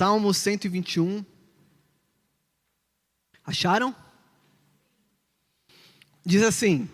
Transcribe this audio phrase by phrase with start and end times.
[0.00, 1.22] Salmo 121.
[3.44, 3.94] Acharam?
[6.24, 6.88] Diz assim: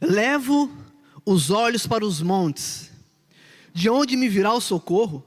[0.00, 0.74] Levo
[1.22, 2.90] os olhos para os montes,
[3.74, 5.22] de onde me virá o socorro?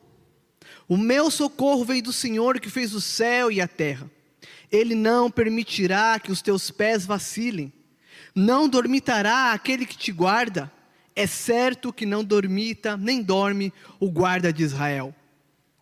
[0.87, 4.09] O meu socorro vem do Senhor que fez o céu e a terra.
[4.71, 7.71] Ele não permitirá que os teus pés vacilem,
[8.33, 10.71] não dormitará aquele que te guarda.
[11.15, 15.13] É certo que não dormita nem dorme o guarda de Israel.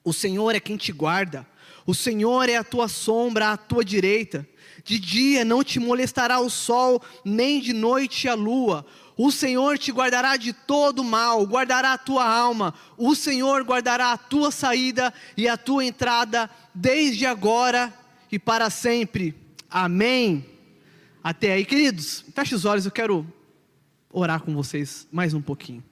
[0.03, 1.47] O Senhor é quem te guarda,
[1.85, 4.47] o Senhor é a tua sombra à tua direita.
[4.83, 8.85] De dia não te molestará o sol, nem de noite a lua.
[9.15, 12.73] O Senhor te guardará de todo mal, guardará a tua alma.
[12.97, 17.93] O Senhor guardará a tua saída e a tua entrada, desde agora
[18.31, 19.35] e para sempre.
[19.69, 20.45] Amém.
[21.23, 23.25] Até aí, queridos, feche os olhos, eu quero
[24.11, 25.83] orar com vocês mais um pouquinho.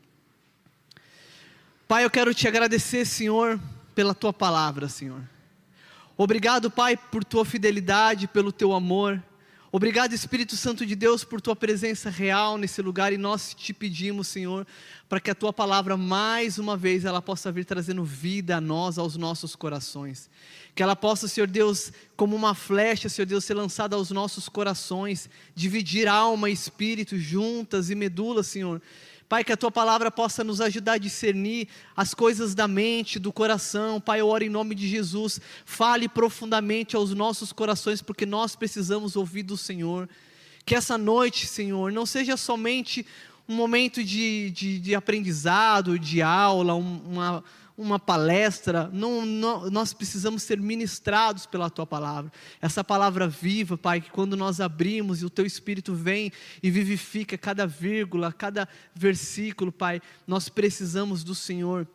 [1.88, 3.60] Pai, eu quero te agradecer, Senhor,
[4.02, 5.22] pela tua palavra, Senhor.
[6.18, 9.22] Obrigado, Pai, por tua fidelidade, pelo teu amor.
[9.72, 14.28] Obrigado, Espírito Santo de Deus, por tua presença real nesse lugar e nós te pedimos,
[14.28, 14.66] Senhor,
[15.08, 18.98] para que a tua palavra mais uma vez ela possa vir trazendo vida a nós,
[18.98, 20.28] aos nossos corações.
[20.74, 25.30] Que ela possa, Senhor Deus, como uma flecha, Senhor Deus, ser lançada aos nossos corações,
[25.54, 28.82] dividir alma e espírito juntas e medula, Senhor
[29.32, 33.32] Pai, que a tua palavra possa nos ajudar a discernir as coisas da mente, do
[33.32, 34.02] coração.
[34.02, 35.40] Pai, eu oro em nome de Jesus.
[35.64, 40.10] Fale profundamente aos nossos corações, porque nós precisamos ouvir do Senhor.
[40.66, 43.06] Que essa noite, Senhor, não seja somente
[43.48, 47.42] um momento de, de, de aprendizado, de aula, uma
[47.82, 52.32] uma palestra, não, não, nós precisamos ser ministrados pela tua palavra.
[52.62, 57.38] Essa palavra viva, Pai, que quando nós abrimos e o teu Espírito vem e vivifica
[57.38, 61.88] cada vírgula, cada versículo, Pai, nós precisamos do Senhor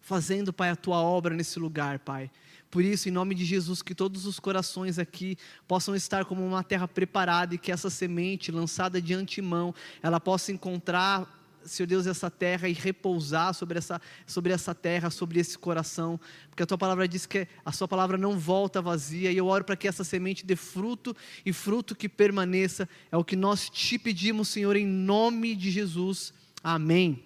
[0.00, 2.30] fazendo, Pai, a tua obra nesse lugar, Pai.
[2.70, 6.62] Por isso, em nome de Jesus, que todos os corações aqui possam estar como uma
[6.62, 12.30] terra preparada e que essa semente lançada de antemão, ela possa encontrar Senhor Deus, essa
[12.30, 17.08] terra e repousar sobre essa, sobre essa terra, sobre esse coração, porque a tua palavra
[17.08, 20.44] diz que a sua palavra não volta vazia, e eu oro para que essa semente
[20.44, 25.54] dê fruto e fruto que permaneça, é o que nós te pedimos, Senhor, em nome
[25.54, 26.32] de Jesus.
[26.62, 27.22] Amém.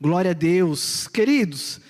[0.00, 1.08] Glória a Deus.
[1.08, 1.80] Queridos,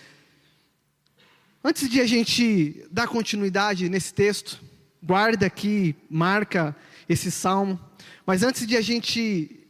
[1.62, 4.60] antes de a gente dar continuidade nesse texto,
[5.02, 6.74] guarda aqui, marca
[7.08, 7.80] esse salmo,
[8.24, 9.66] mas antes de a gente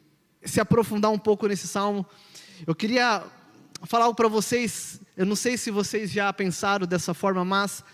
[0.47, 2.07] se aprofundar um pouco nesse salmo,
[2.67, 3.25] eu queria
[3.85, 5.01] falar algo para vocês.
[5.17, 7.85] Eu não sei se vocês já pensaram dessa forma, mas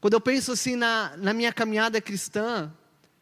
[0.00, 2.72] quando eu penso assim na, na minha caminhada cristã,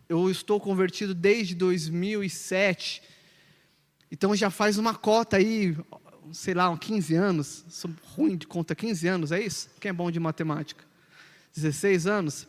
[0.08, 3.02] eu estou convertido desde 2007,
[4.10, 5.76] então já faz uma cota aí,
[6.32, 7.64] sei lá, uns 15 anos.
[7.68, 9.70] Sou ruim de conta, 15 anos, é isso?
[9.80, 10.84] Quem é bom de matemática?
[11.54, 12.46] 16 anos.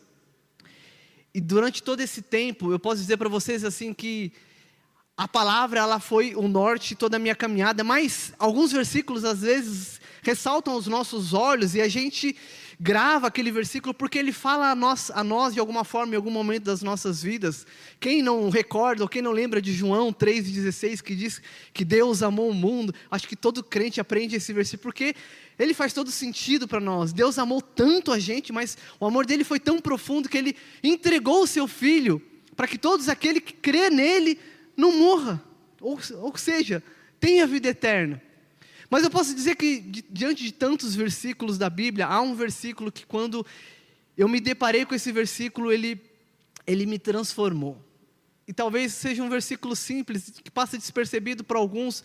[1.33, 4.31] E durante todo esse tempo, eu posso dizer para vocês assim que
[5.17, 10.01] a palavra ela foi o norte toda a minha caminhada, mas alguns versículos às vezes
[10.21, 12.35] ressaltam aos nossos olhos e a gente
[12.77, 16.31] grava aquele versículo porque ele fala a nós, a nós de alguma forma em algum
[16.31, 17.65] momento das nossas vidas.
[17.97, 21.41] Quem não recorda ou quem não lembra de João 3,16 que diz
[21.73, 25.15] que Deus amou o mundo, acho que todo crente aprende esse versículo porque
[25.57, 27.13] ele faz todo sentido para nós.
[27.13, 31.43] Deus amou tanto a gente, mas o amor dele foi tão profundo que ele entregou
[31.43, 32.21] o seu filho
[32.55, 34.37] para que todos aqueles que crê nele
[34.75, 35.41] não morra,
[35.81, 36.83] ou, ou seja,
[37.19, 38.21] tenha vida eterna.
[38.89, 43.05] Mas eu posso dizer que, diante de tantos versículos da Bíblia, há um versículo que,
[43.05, 43.45] quando
[44.17, 45.99] eu me deparei com esse versículo, ele,
[46.65, 47.77] ele me transformou.
[48.47, 52.03] E talvez seja um versículo simples, que passa despercebido para alguns,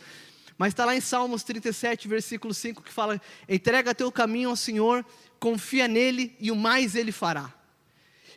[0.56, 5.04] mas está lá em Salmos 37, versículo 5, que fala: Entrega teu caminho ao Senhor,
[5.38, 7.52] confia nele e o mais ele fará.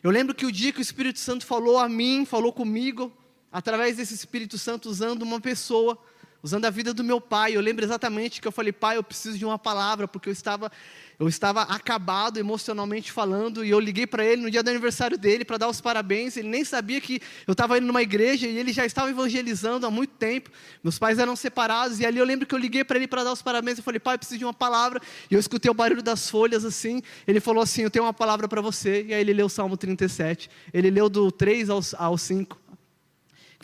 [0.02, 3.10] Eu lembro que o dia que o Espírito Santo falou a mim, falou comigo,
[3.54, 5.96] através desse Espírito Santo usando uma pessoa,
[6.42, 7.56] usando a vida do meu pai.
[7.56, 10.72] Eu lembro exatamente que eu falei, pai, eu preciso de uma palavra, porque eu estava,
[11.20, 15.44] eu estava acabado emocionalmente falando, e eu liguei para ele no dia do aniversário dele
[15.44, 16.36] para dar os parabéns.
[16.36, 19.90] Ele nem sabia que eu estava indo numa igreja e ele já estava evangelizando há
[19.90, 20.50] muito tempo.
[20.82, 23.32] Meus pais eram separados, e ali eu lembro que eu liguei para ele para dar
[23.32, 23.78] os parabéns.
[23.78, 25.00] Eu falei, pai, eu preciso de uma palavra.
[25.30, 27.00] E eu escutei o barulho das folhas assim.
[27.24, 29.04] Ele falou assim: Eu tenho uma palavra para você.
[29.04, 30.50] E aí ele leu o Salmo 37.
[30.72, 32.63] Ele leu do 3 ao, ao 5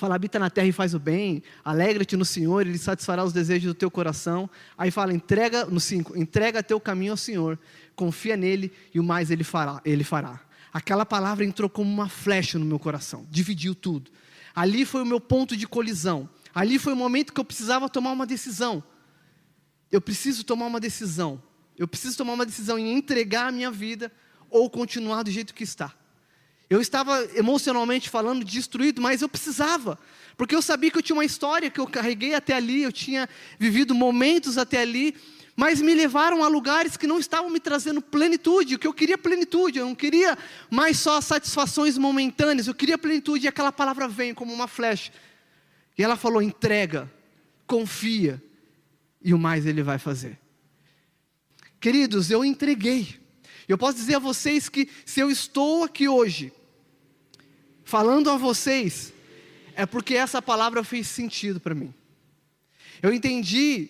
[0.01, 3.69] fala, habita na terra e faz o bem, alegra-te no Senhor, Ele satisfará os desejos
[3.69, 4.49] do teu coração.
[4.77, 7.59] Aí fala, entrega, no 5, entrega teu caminho ao Senhor,
[7.95, 9.81] confia nele e o mais Ele fará.
[9.85, 10.41] Ele fará.
[10.73, 14.11] Aquela palavra entrou como uma flecha no meu coração, dividiu tudo.
[14.55, 16.29] Ali foi o meu ponto de colisão.
[16.55, 18.83] Ali foi o momento que eu precisava tomar uma decisão.
[19.93, 21.43] Eu preciso tomar uma decisão.
[21.77, 24.11] Eu preciso tomar uma decisão em entregar a minha vida
[24.49, 25.95] ou continuar do jeito que está.
[26.71, 29.99] Eu estava emocionalmente falando destruído, mas eu precisava,
[30.37, 33.29] porque eu sabia que eu tinha uma história que eu carreguei até ali, eu tinha
[33.59, 35.17] vivido momentos até ali,
[35.57, 39.19] mas me levaram a lugares que não estavam me trazendo plenitude, o que eu queria
[39.19, 40.39] plenitude, eu não queria
[40.71, 45.13] mais só satisfações momentâneas, eu queria plenitude, e aquela palavra vem como uma flecha.
[45.99, 47.13] E ela falou: entrega,
[47.67, 48.41] confia,
[49.21, 50.39] e o mais ele vai fazer.
[51.81, 53.19] Queridos, eu entreguei.
[53.67, 56.53] Eu posso dizer a vocês que se eu estou aqui hoje,
[57.91, 59.13] falando a vocês,
[59.75, 61.93] é porque essa palavra fez sentido para mim.
[63.03, 63.89] Eu entendi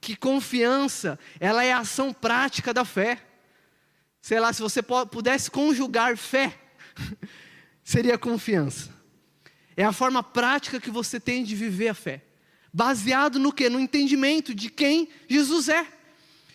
[0.00, 3.22] que confiança, ela é a ação prática da fé.
[4.20, 6.58] Sei lá, se você pudesse conjugar fé,
[7.84, 8.92] seria confiança.
[9.76, 12.24] É a forma prática que você tem de viver a fé.
[12.72, 13.68] Baseado no que?
[13.68, 15.86] No entendimento de quem Jesus é.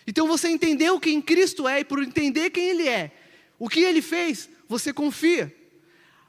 [0.06, 3.10] Então você entendeu quem Cristo é, e por entender quem Ele é,
[3.58, 5.63] o que Ele fez, você confia.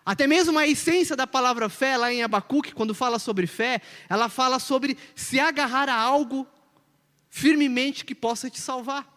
[0.06, 4.30] Até mesmo a essência da palavra fé, lá em Abacuque, quando fala sobre fé, ela
[4.30, 6.48] fala sobre se agarrar a algo
[7.28, 9.12] firmemente que possa te salvar.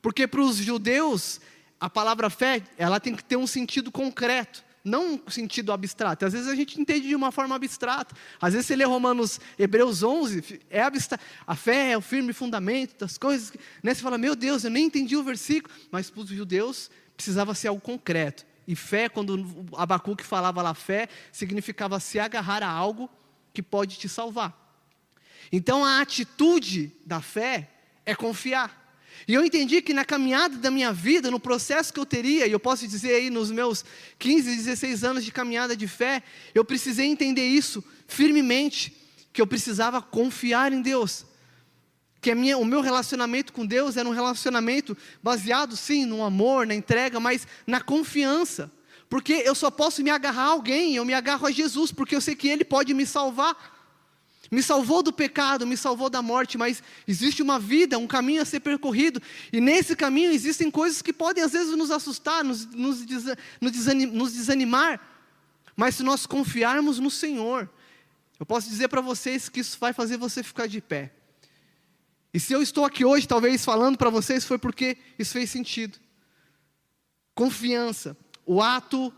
[0.00, 1.40] Porque para os judeus,
[1.80, 6.24] a palavra fé, ela tem que ter um sentido concreto, não um sentido abstrato.
[6.24, 8.14] Às vezes a gente entende de uma forma abstrata.
[8.40, 11.24] Às vezes você lê Romanos, Hebreus 11, é abstrato.
[11.44, 13.52] A fé é o firme fundamento das coisas.
[13.82, 13.92] Né?
[13.92, 15.74] Você fala, meu Deus, eu nem entendi o versículo.
[15.90, 18.46] Mas para os judeus precisava ser algo concreto.
[18.68, 23.08] E fé, quando Abacuque falava lá fé, significava se agarrar a algo
[23.50, 24.54] que pode te salvar.
[25.50, 27.70] Então a atitude da fé
[28.04, 28.86] é confiar.
[29.26, 32.52] E eu entendi que na caminhada da minha vida, no processo que eu teria, e
[32.52, 33.86] eu posso dizer aí nos meus
[34.18, 36.22] 15, 16 anos de caminhada de fé,
[36.54, 38.94] eu precisei entender isso firmemente,
[39.32, 41.24] que eu precisava confiar em Deus
[42.20, 46.74] que minha, o meu relacionamento com Deus era um relacionamento baseado, sim, no amor, na
[46.74, 48.70] entrega, mas na confiança.
[49.08, 52.20] Porque eu só posso me agarrar a alguém, eu me agarro a Jesus, porque eu
[52.20, 53.76] sei que Ele pode me salvar.
[54.50, 58.46] Me salvou do pecado, me salvou da morte, mas existe uma vida, um caminho a
[58.46, 59.20] ser percorrido,
[59.52, 63.04] e nesse caminho existem coisas que podem às vezes nos assustar, nos, nos,
[63.60, 65.00] nos desanimar,
[65.76, 67.68] mas se nós confiarmos no Senhor,
[68.40, 71.12] eu posso dizer para vocês que isso vai fazer você ficar de pé.
[72.32, 75.98] E se eu estou aqui hoje, talvez falando para vocês, foi porque isso fez sentido.
[77.34, 79.12] Confiança, o ato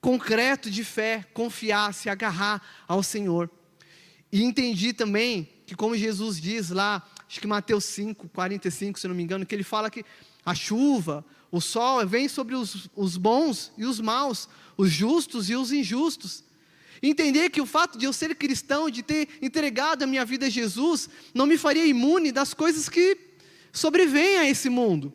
[0.00, 3.50] concreto de fé, confiar, se agarrar ao Senhor.
[4.32, 9.14] E entendi também que, como Jesus diz lá, acho que Mateus 5, 45, se não
[9.14, 10.04] me engano, que ele fala que
[10.44, 15.56] a chuva, o sol vem sobre os, os bons e os maus, os justos e
[15.56, 16.44] os injustos.
[17.02, 20.50] Entender que o fato de eu ser cristão, de ter entregado a minha vida a
[20.50, 23.16] Jesus, não me faria imune das coisas que
[23.72, 25.12] sobrevêm a esse mundo.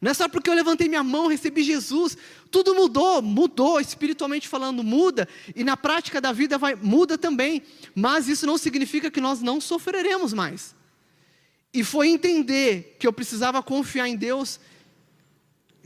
[0.00, 2.18] Não é só porque eu levantei minha mão, recebi Jesus,
[2.50, 5.26] tudo mudou, mudou, espiritualmente falando, muda,
[5.56, 7.62] e na prática da vida vai, muda também,
[7.94, 10.74] mas isso não significa que nós não sofreremos mais.
[11.72, 14.60] E foi entender que eu precisava confiar em Deus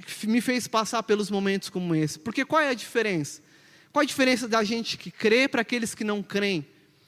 [0.04, 2.18] que me fez passar pelos momentos como esse.
[2.18, 3.40] Porque qual é a diferença?
[3.92, 6.66] Qual a diferença da gente que crê para aqueles que não creem?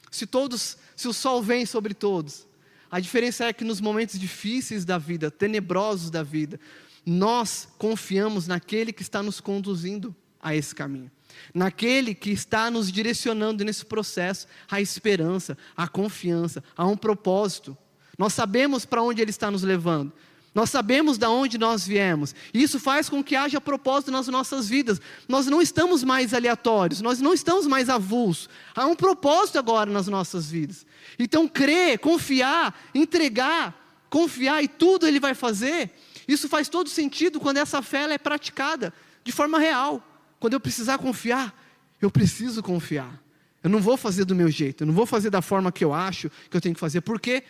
[0.09, 2.45] Se todos, se o sol vem sobre todos.
[2.89, 6.59] A diferença é que nos momentos difíceis da vida, tenebrosos da vida,
[7.05, 11.09] nós confiamos naquele que está nos conduzindo a esse caminho.
[11.53, 17.77] Naquele que está nos direcionando nesse processo, a esperança, a confiança, a um propósito.
[18.17, 20.11] Nós sabemos para onde ele está nos levando.
[20.53, 22.35] Nós sabemos de onde nós viemos.
[22.53, 24.99] E isso faz com que haja propósito nas nossas vidas.
[25.27, 28.49] Nós não estamos mais aleatórios, nós não estamos mais avulsos.
[28.75, 30.85] Há um propósito agora nas nossas vidas.
[31.17, 33.73] Então, crer, confiar, entregar,
[34.09, 35.89] confiar e tudo Ele vai fazer.
[36.27, 38.93] Isso faz todo sentido quando essa fé é praticada
[39.23, 40.05] de forma real.
[40.37, 41.55] Quando eu precisar confiar,
[42.01, 43.21] eu preciso confiar.
[43.63, 45.93] Eu não vou fazer do meu jeito, eu não vou fazer da forma que eu
[45.93, 46.99] acho que eu tenho que fazer.
[47.01, 47.43] Por quê?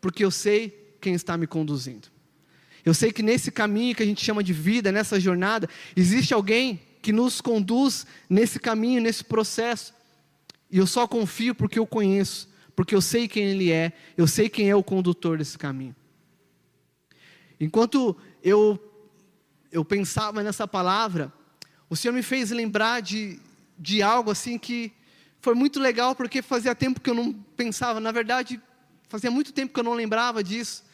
[0.00, 2.08] Porque eu sei quem está me conduzindo.
[2.88, 6.80] Eu sei que nesse caminho que a gente chama de vida, nessa jornada, existe alguém
[7.02, 9.92] que nos conduz nesse caminho, nesse processo.
[10.70, 14.48] E eu só confio porque eu conheço, porque eu sei quem Ele é, eu sei
[14.48, 15.94] quem é o condutor desse caminho.
[17.60, 18.82] Enquanto eu,
[19.70, 21.30] eu pensava nessa palavra,
[21.90, 23.38] o Senhor me fez lembrar de,
[23.78, 24.90] de algo assim que
[25.42, 28.58] foi muito legal, porque fazia tempo que eu não pensava, na verdade,
[29.10, 30.87] fazia muito tempo que eu não lembrava disso.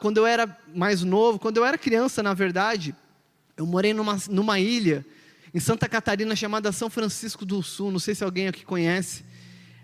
[0.00, 2.94] Quando eu era mais novo, quando eu era criança, na verdade,
[3.56, 5.04] eu morei numa, numa ilha
[5.52, 7.90] em Santa Catarina chamada São Francisco do Sul.
[7.90, 9.24] Não sei se alguém aqui conhece.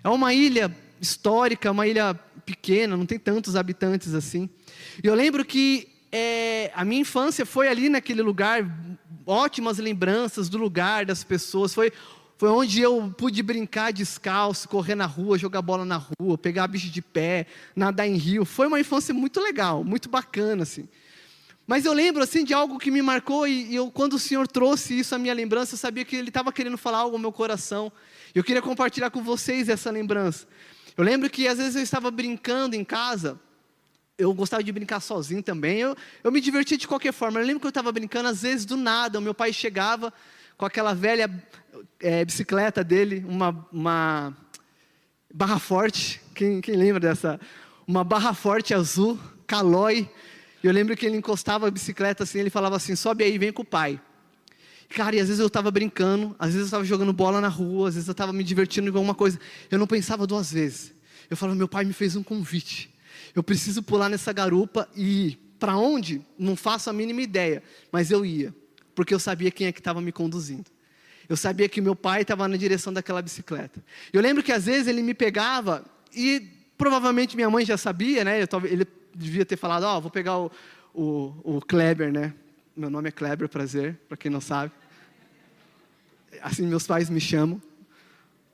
[0.02, 2.14] É uma ilha histórica, uma ilha
[2.45, 4.49] pequena, não tem tantos habitantes assim.
[5.02, 8.64] E eu lembro que é, a minha infância foi ali naquele lugar,
[9.26, 11.75] ótimas lembranças do lugar, das pessoas.
[11.75, 11.93] Foi,
[12.38, 16.90] foi onde eu pude brincar descalço, correr na rua, jogar bola na rua, pegar bicho
[16.90, 18.45] de pé, nadar em rio.
[18.45, 20.87] Foi uma infância muito legal, muito bacana, assim.
[21.66, 24.99] Mas eu lembro assim de algo que me marcou e, eu, quando o Senhor trouxe
[24.99, 27.90] isso à minha lembrança, eu sabia que Ele estava querendo falar algo ao meu coração.
[28.35, 30.47] Eu queria compartilhar com vocês essa lembrança.
[30.97, 33.40] Eu lembro que às vezes eu estava brincando em casa.
[34.19, 35.78] Eu gostava de brincar sozinho também.
[35.78, 37.40] Eu, eu me divertia de qualquer forma.
[37.40, 40.12] Eu lembro que eu estava brincando, às vezes do nada, o meu pai chegava
[40.57, 41.28] com aquela velha
[42.00, 44.37] é, bicicleta dele, uma, uma
[45.33, 46.21] barra forte.
[46.35, 47.40] Quem, quem lembra dessa?
[47.87, 50.09] Uma barra forte azul, calói
[50.66, 53.62] eu lembro que ele encostava a bicicleta assim, ele falava assim: sobe aí, vem com
[53.62, 54.00] o pai.
[54.88, 57.88] Cara, e às vezes eu estava brincando, às vezes eu estava jogando bola na rua,
[57.88, 59.38] às vezes eu estava me divertindo com alguma coisa.
[59.71, 60.92] Eu não pensava duas vezes.
[61.30, 62.92] Eu falava: meu pai me fez um convite.
[63.35, 65.38] Eu preciso pular nessa garupa e ir.
[65.59, 66.21] Para onde?
[66.38, 68.54] Não faço a mínima ideia, mas eu ia,
[68.95, 70.71] porque eu sabia quem é que estava me conduzindo.
[71.28, 73.83] Eu sabia que meu pai estava na direção daquela bicicleta.
[74.12, 78.42] Eu lembro que às vezes ele me pegava e provavelmente minha mãe já sabia, né?
[78.42, 80.50] Eu, ele devia ter falado, ó, oh, vou pegar o,
[80.95, 82.33] o, o Kleber, né?
[82.76, 84.73] Meu nome é Kleber, prazer, para quem não sabe.
[86.42, 87.61] Assim meus pais me chamam.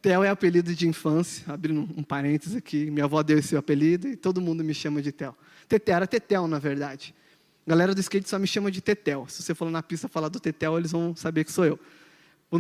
[0.01, 2.91] Theo é apelido de infância, abrindo um parênteses aqui.
[2.91, 5.35] Minha avó deu esse apelido e todo mundo me chama de Theo.
[5.69, 7.15] Tetel era Tetel, na verdade.
[7.65, 9.27] A galera do skate só me chama de Tetel.
[9.29, 11.79] Se você for na pista falar do Tetel, eles vão saber que sou eu.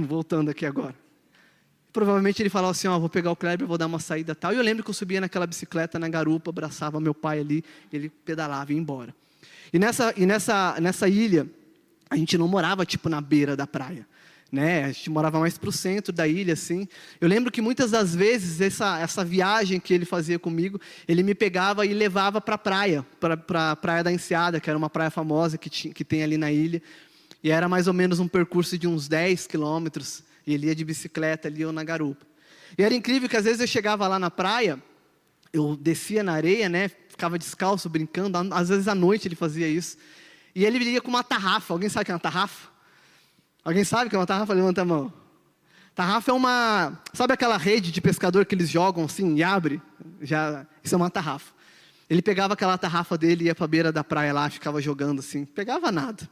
[0.01, 0.95] Voltando aqui agora.
[1.93, 4.53] Provavelmente ele falava assim: Ó, oh, vou pegar o Kleber, vou dar uma saída tal.
[4.53, 8.09] E eu lembro que eu subia naquela bicicleta na garupa, abraçava meu pai ali, ele
[8.09, 9.15] pedalava e ia embora.
[9.73, 11.47] E nessa, e nessa, nessa ilha,
[12.09, 14.07] a gente não morava tipo na beira da praia.
[14.51, 14.85] Né?
[14.85, 16.87] A gente morava mais para o centro da ilha, assim.
[17.19, 21.35] Eu lembro que muitas das vezes essa, essa viagem que ele fazia comigo, ele me
[21.35, 25.11] pegava e levava para a praia, para a praia da Enseada, que era uma praia
[25.11, 26.83] famosa que, tinha, que tem ali na ilha.
[27.43, 30.23] E era mais ou menos um percurso de uns 10 quilômetros.
[30.47, 32.25] E ele ia de bicicleta ali ou na garupa.
[32.77, 34.83] E era incrível que às vezes eu chegava lá na praia,
[35.53, 36.89] eu descia na areia, né?
[37.09, 38.39] Ficava descalço, brincando.
[38.55, 39.97] Às vezes à noite ele fazia isso.
[40.55, 41.75] E ele ia com uma tarrafa.
[41.75, 42.69] Alguém sabe o que é uma tarrafa?
[43.65, 44.53] Alguém sabe o que é uma tarrafa?
[44.55, 45.13] Levanta a mão.
[45.95, 47.01] Tarrafa é uma.
[47.13, 49.81] Sabe aquela rede de pescador que eles jogam assim e abre?
[50.23, 51.53] Já, isso é uma tarrafa.
[52.09, 55.21] Ele pegava aquela tarrafa dele e ia para a beira da praia lá, ficava jogando
[55.21, 55.45] assim.
[55.45, 56.29] Pegava nada.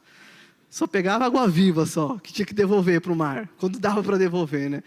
[0.70, 4.16] Só pegava água viva só, que tinha que devolver para o mar, quando dava para
[4.16, 4.82] devolver, né?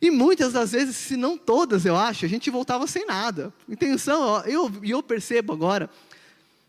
[0.00, 3.52] E muitas das vezes, se não todas, eu acho, a gente voltava sem nada.
[3.66, 5.88] Intenção, eu, eu percebo agora,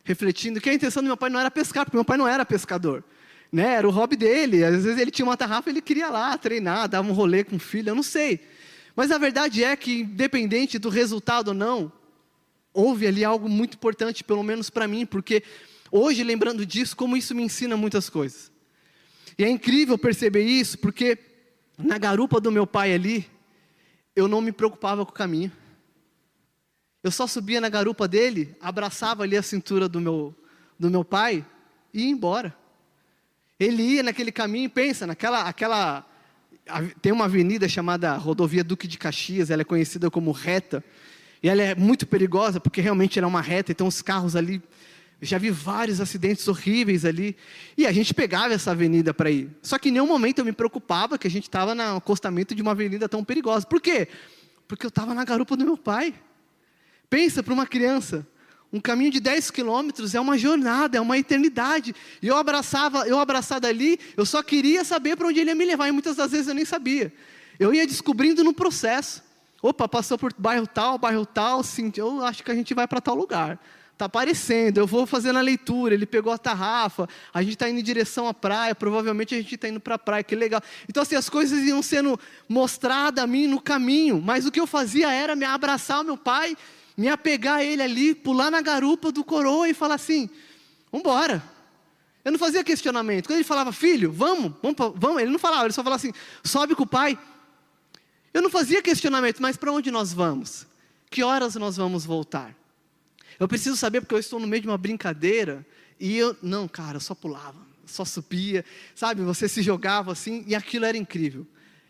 [0.05, 2.45] refletindo, que a intenção do meu pai não era pescar, porque meu pai não era
[2.45, 3.03] pescador.
[3.51, 3.73] Né?
[3.73, 4.63] Era o hobby dele.
[4.63, 7.59] Às vezes ele tinha uma tarrafa, ele queria lá treinar, dar um rolê com o
[7.59, 8.39] filho, eu não sei.
[8.95, 11.91] Mas a verdade é que, independente do resultado ou não,
[12.73, 15.43] houve ali algo muito importante, pelo menos para mim, porque
[15.91, 18.51] Hoje, lembrando disso, como isso me ensina muitas coisas.
[19.37, 21.17] E é incrível perceber isso, porque
[21.77, 23.29] na garupa do meu pai ali,
[24.15, 25.51] eu não me preocupava com o caminho.
[27.03, 30.35] Eu só subia na garupa dele, abraçava ali a cintura do meu,
[30.77, 31.45] do meu pai
[31.93, 32.55] e ia embora.
[33.59, 35.43] Ele ia naquele caminho, pensa, naquela.
[35.43, 36.05] Aquela,
[37.01, 40.83] tem uma avenida chamada Rodovia Duque de Caxias, ela é conhecida como reta.
[41.41, 44.61] E ela é muito perigosa, porque realmente ela é uma reta, então os carros ali
[45.19, 47.35] eu já vi vários acidentes horríveis ali.
[47.75, 49.49] E a gente pegava essa avenida para ir.
[49.61, 52.61] Só que em nenhum momento eu me preocupava que a gente estava no acostamento de
[52.61, 53.65] uma avenida tão perigosa.
[53.65, 54.07] Por quê?
[54.67, 56.13] Porque eu estava na garupa do meu pai.
[57.09, 58.27] Pensa para uma criança.
[58.71, 61.95] Um caminho de 10 quilômetros é uma jornada, é uma eternidade.
[62.21, 65.65] E eu abraçava, eu abraçado ali, eu só queria saber para onde ele ia me
[65.65, 65.87] levar.
[65.87, 67.11] E muitas das vezes eu nem sabia.
[67.57, 69.23] Eu ia descobrindo no processo.
[69.63, 73.01] Opa, passou por bairro tal, bairro tal, sim, eu acho que a gente vai para
[73.01, 73.59] tal lugar.
[73.97, 77.79] Está aparecendo, eu vou fazendo a leitura, ele pegou a tarrafa, a gente está indo
[77.79, 80.61] em direção à praia, provavelmente a gente está indo para a praia, que legal.
[80.87, 84.67] Então, assim, as coisas iam sendo mostradas a mim no caminho, mas o que eu
[84.67, 86.55] fazia era me abraçar o meu pai,
[86.95, 90.29] me apegar a ele ali, pular na garupa do coroa e falar assim:
[90.91, 91.43] vamos embora.
[92.23, 93.25] Eu não fazia questionamento.
[93.25, 96.13] Quando ele falava, filho, vamos, vamos, vamos, ele não falava, ele só falava assim:
[96.43, 97.17] sobe com o pai.
[98.31, 100.67] Eu não fazia questionamento, mas para onde nós vamos?
[101.09, 102.55] Que horas nós vamos voltar?
[103.39, 105.65] Eu preciso saber porque eu estou no meio de uma brincadeira
[105.99, 108.65] e eu, não, cara, eu só pulava, só subia,
[108.95, 109.21] sabe?
[109.21, 111.45] Você se jogava assim e aquilo era incrível.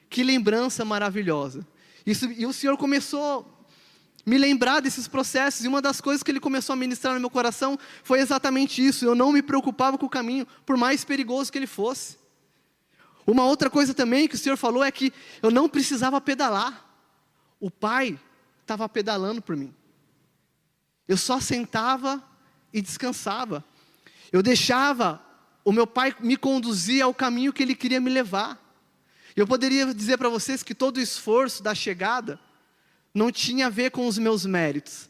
[0.10, 1.66] Que lembrança maravilhosa.
[2.06, 3.54] Isso, e o Senhor começou
[4.26, 7.30] me lembrar desses processos e uma das coisas que Ele começou a ministrar no meu
[7.30, 9.06] coração foi exatamente isso.
[9.06, 12.18] Eu não me preocupava com o caminho, por mais perigoso que ele fosse.
[13.26, 16.86] Uma outra coisa também que o Senhor falou é que eu não precisava pedalar.
[17.58, 18.20] O Pai
[18.62, 19.74] estava pedalando por mim.
[21.08, 22.24] Eu só sentava
[22.74, 23.64] e descansava.
[24.32, 25.22] Eu deixava
[25.64, 28.62] o meu pai me conduzir ao caminho que ele queria me levar.
[29.36, 32.40] Eu poderia dizer para vocês que todo o esforço da chegada
[33.14, 35.10] não tinha a ver com os meus méritos,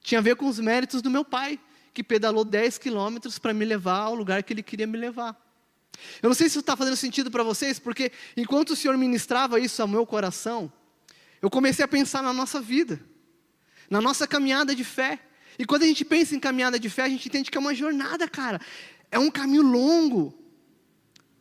[0.00, 1.58] tinha a ver com os méritos do meu pai,
[1.92, 5.36] que pedalou 10 quilômetros para me levar ao lugar que ele queria me levar.
[6.22, 9.58] Eu não sei se isso está fazendo sentido para vocês, porque enquanto o Senhor ministrava
[9.60, 10.72] isso ao meu coração,
[11.42, 13.00] eu comecei a pensar na nossa vida,
[13.88, 15.18] na nossa caminhada de fé.
[15.60, 17.74] E quando a gente pensa em caminhada de fé, a gente entende que é uma
[17.74, 18.58] jornada, cara.
[19.10, 20.32] É um caminho longo.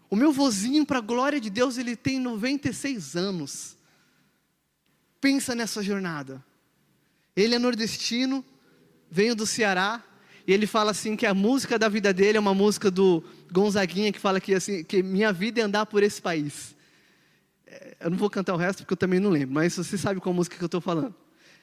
[0.10, 3.78] O meu vozinho, para a glória de Deus, ele tem 96 anos.
[5.22, 6.44] Pensa nessa jornada.
[7.34, 8.44] Ele é nordestino,
[9.10, 10.04] veio do Ceará,
[10.46, 14.12] e ele fala assim que a música da vida dele é uma música do Gonzaguinha
[14.12, 16.76] que fala que assim que minha vida é andar por esse país.
[17.66, 20.20] É, eu não vou cantar o resto porque eu também não lembro, mas você sabe
[20.20, 21.16] qual música que eu estou falando.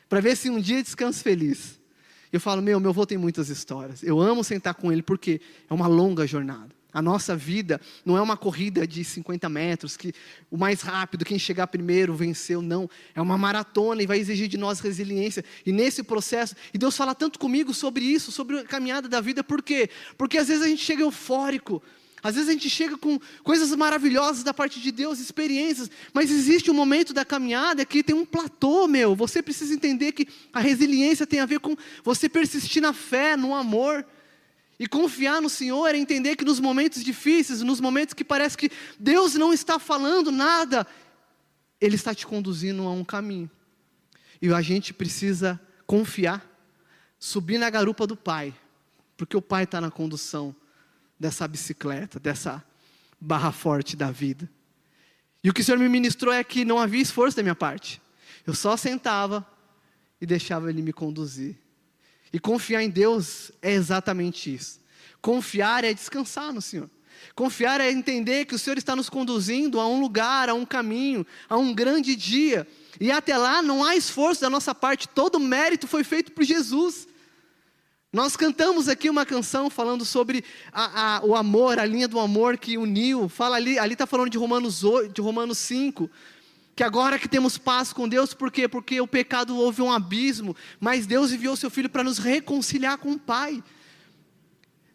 [0.09, 1.85] Para ver se um dia descanso feliz.
[2.33, 4.03] Eu falo, meu, meu avô tem muitas histórias.
[4.03, 6.77] Eu amo sentar com ele porque é uma longa jornada.
[6.97, 10.15] A nossa vida não é uma corrida de 50 metros, que
[10.51, 12.89] o mais rápido, quem chegar primeiro venceu, não.
[13.15, 15.45] É uma maratona e vai exigir de nós resiliência.
[15.67, 19.45] E nesse processo, e Deus fala tanto comigo sobre isso, sobre a caminhada da vida,
[19.45, 19.91] por quê?
[20.17, 21.83] Porque às vezes a gente chega eufórico,
[22.27, 26.69] às vezes a gente chega com coisas maravilhosas da parte de Deus, experiências, mas existe
[26.69, 29.15] um momento da caminhada que tem um platô, meu.
[29.15, 33.55] Você precisa entender que a resiliência tem a ver com você persistir na fé, no
[33.55, 34.05] amor.
[34.77, 38.73] E confiar no Senhor é entender que nos momentos difíceis, nos momentos que parece que
[38.99, 40.85] Deus não está falando nada,
[41.81, 43.49] Ele está te conduzindo a um caminho.
[44.43, 46.45] E a gente precisa confiar,
[47.21, 48.53] subir na garupa do Pai,
[49.17, 50.53] porque o Pai está na condução
[51.19, 52.63] dessa bicicleta, dessa
[53.21, 54.49] barra forte da vida.
[55.43, 58.01] E o que o Senhor me ministrou é que não havia esforço da minha parte.
[58.47, 59.47] Eu só sentava
[60.21, 61.57] e deixava Ele me conduzir.
[62.33, 64.81] E confiar em Deus é exatamente isso.
[65.21, 66.91] Confiar é descansar no Senhor.
[67.35, 71.27] Confiar é entender que o Senhor está nos conduzindo a um lugar, a um caminho,
[71.49, 72.67] a um grande dia.
[73.01, 77.07] E até lá não há esforço da nossa parte, todo mérito foi feito por Jesus.
[78.17, 82.57] Nós cantamos aqui uma canção falando sobre a, a, o amor, a linha do amor
[82.57, 83.29] que uniu.
[83.29, 86.11] Fala ali, ali está falando de Romanos, 8, de Romanos 5
[86.75, 88.67] que agora que temos paz com Deus, por quê?
[88.67, 93.13] Porque o pecado houve um abismo, mas Deus enviou seu Filho para nos reconciliar com
[93.13, 93.63] o Pai.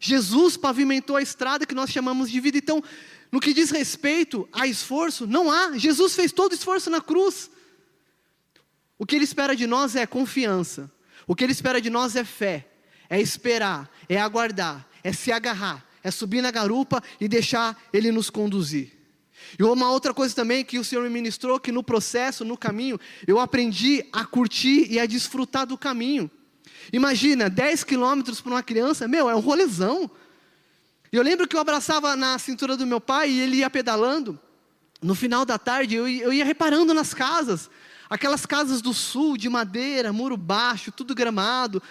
[0.00, 2.58] Jesus pavimentou a estrada que nós chamamos de vida.
[2.58, 2.82] Então,
[3.30, 5.78] no que diz respeito a esforço, não há.
[5.78, 7.48] Jesus fez todo o esforço na cruz.
[8.98, 10.90] O que Ele espera de nós é confiança.
[11.24, 12.66] O que Ele espera de nós é fé.
[13.12, 18.30] É esperar, é aguardar, é se agarrar, é subir na garupa e deixar Ele nos
[18.30, 18.90] conduzir.
[19.58, 22.98] E uma outra coisa também que o Senhor me ministrou, que no processo, no caminho,
[23.26, 26.30] eu aprendi a curtir e a desfrutar do caminho.
[26.90, 30.10] Imagina, 10 quilômetros para uma criança, meu, é um rolezão.
[31.12, 34.40] Eu lembro que eu abraçava na cintura do meu pai e ele ia pedalando.
[35.02, 37.68] No final da tarde, eu, eu ia reparando nas casas.
[38.08, 41.82] Aquelas casas do sul, de madeira, muro baixo, tudo gramado.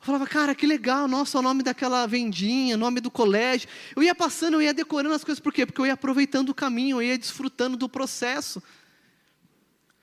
[0.00, 3.68] Eu falava, cara, que legal, nossa, o nome daquela vendinha, o nome do colégio.
[3.96, 5.66] Eu ia passando, eu ia decorando as coisas, por quê?
[5.66, 8.62] Porque eu ia aproveitando o caminho, eu ia desfrutando do processo.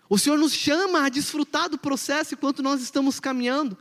[0.10, 3.78] O Senhor nos chama a desfrutar do processo enquanto nós estamos caminhando.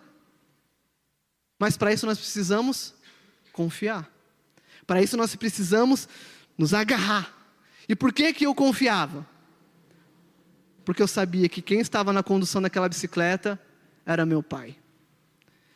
[1.59, 2.95] Mas para isso nós precisamos
[3.53, 4.11] confiar.
[4.87, 6.09] Para isso nós precisamos
[6.57, 7.33] nos agarrar.
[7.89, 9.27] E por que que eu confiava?
[10.85, 13.61] Porque eu sabia que quem estava na condução daquela bicicleta
[14.07, 14.77] era meu pai.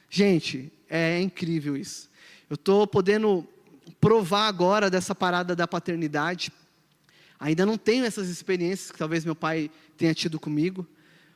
[0.08, 2.08] Gente, é incrível isso.
[2.48, 3.46] Eu estou podendo
[4.00, 6.52] provar agora dessa parada da paternidade.
[7.38, 10.86] Ainda não tenho essas experiências que talvez meu pai tenha tido comigo.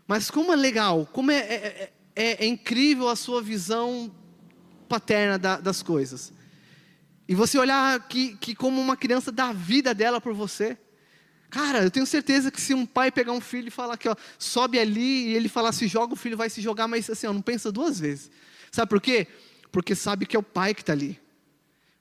[0.06, 4.12] Mas como é legal, como é, é, é, é incrível a sua visão
[4.88, 6.32] paterna da, das coisas.
[7.28, 10.76] E você olhar que, que como uma criança dá a vida dela por você.
[11.48, 14.16] Cara, eu tenho certeza que se um pai pegar um filho e falar que ó,
[14.38, 17.32] sobe ali e ele falar se joga, o filho vai se jogar, mas assim, ó,
[17.32, 18.30] não pensa duas vezes.
[18.72, 19.28] Sabe por quê?
[19.70, 21.20] Porque sabe que é o Pai que está ali.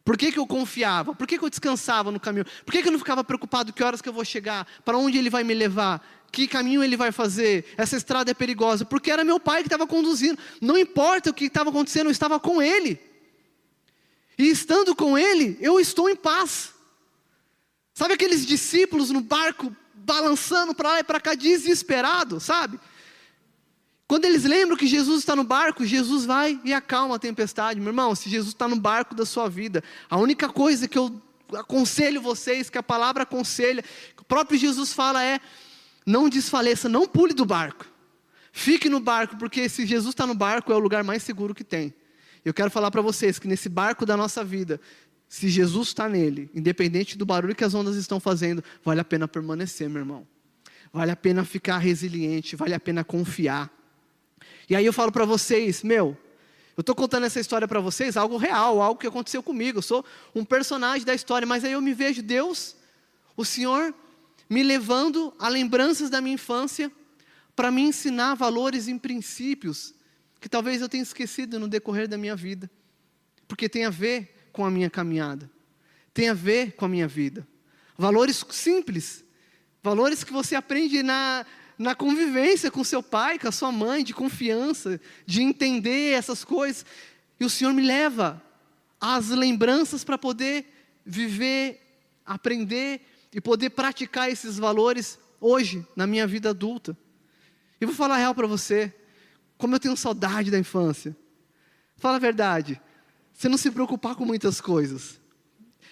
[0.03, 1.13] Por que, que eu confiava?
[1.13, 2.45] Por que, que eu descansava no caminho?
[2.65, 4.65] Por que, que eu não ficava preocupado que horas que eu vou chegar?
[4.83, 6.03] Para onde ele vai me levar?
[6.31, 7.65] Que caminho ele vai fazer?
[7.77, 8.83] Essa estrada é perigosa.
[8.83, 10.39] Porque era meu pai que estava conduzindo.
[10.59, 12.99] Não importa o que estava acontecendo, eu estava com ele.
[14.37, 16.73] E estando com ele, eu estou em paz.
[17.93, 22.79] Sabe aqueles discípulos no barco balançando para lá e para cá, desesperados, sabe?
[24.11, 27.79] Quando eles lembram que Jesus está no barco, Jesus vai e acalma a tempestade.
[27.79, 31.21] Meu irmão, se Jesus está no barco da sua vida, a única coisa que eu
[31.53, 35.39] aconselho vocês, que a palavra aconselha, que o próprio Jesus fala é:
[36.05, 37.85] não desfaleça, não pule do barco.
[38.51, 41.63] Fique no barco, porque se Jesus está no barco, é o lugar mais seguro que
[41.63, 41.93] tem.
[42.43, 44.81] Eu quero falar para vocês que nesse barco da nossa vida,
[45.29, 49.25] se Jesus está nele, independente do barulho que as ondas estão fazendo, vale a pena
[49.25, 50.27] permanecer, meu irmão.
[50.91, 53.71] Vale a pena ficar resiliente, vale a pena confiar.
[54.71, 56.17] E aí eu falo para vocês, meu,
[56.77, 59.79] eu estou contando essa história para vocês, algo real, algo que aconteceu comigo.
[59.79, 62.77] Eu sou um personagem da história, mas aí eu me vejo Deus,
[63.35, 63.93] o Senhor,
[64.49, 66.89] me levando a lembranças da minha infância
[67.53, 69.93] para me ensinar valores e princípios
[70.39, 72.71] que talvez eu tenha esquecido no decorrer da minha vida,
[73.49, 75.51] porque tem a ver com a minha caminhada,
[76.13, 77.45] tem a ver com a minha vida.
[77.97, 79.21] Valores simples,
[79.83, 81.45] valores que você aprende na,
[81.81, 86.85] na convivência com seu pai, com a sua mãe, de confiança, de entender essas coisas.
[87.39, 88.41] E o Senhor me leva
[88.99, 90.65] às lembranças para poder
[91.03, 91.81] viver,
[92.23, 93.01] aprender
[93.33, 96.95] e poder praticar esses valores hoje, na minha vida adulta.
[97.79, 98.93] E vou falar a real para você.
[99.57, 101.17] Como eu tenho saudade da infância.
[101.97, 102.79] Fala a verdade.
[103.33, 105.19] Você não se preocupar com muitas coisas.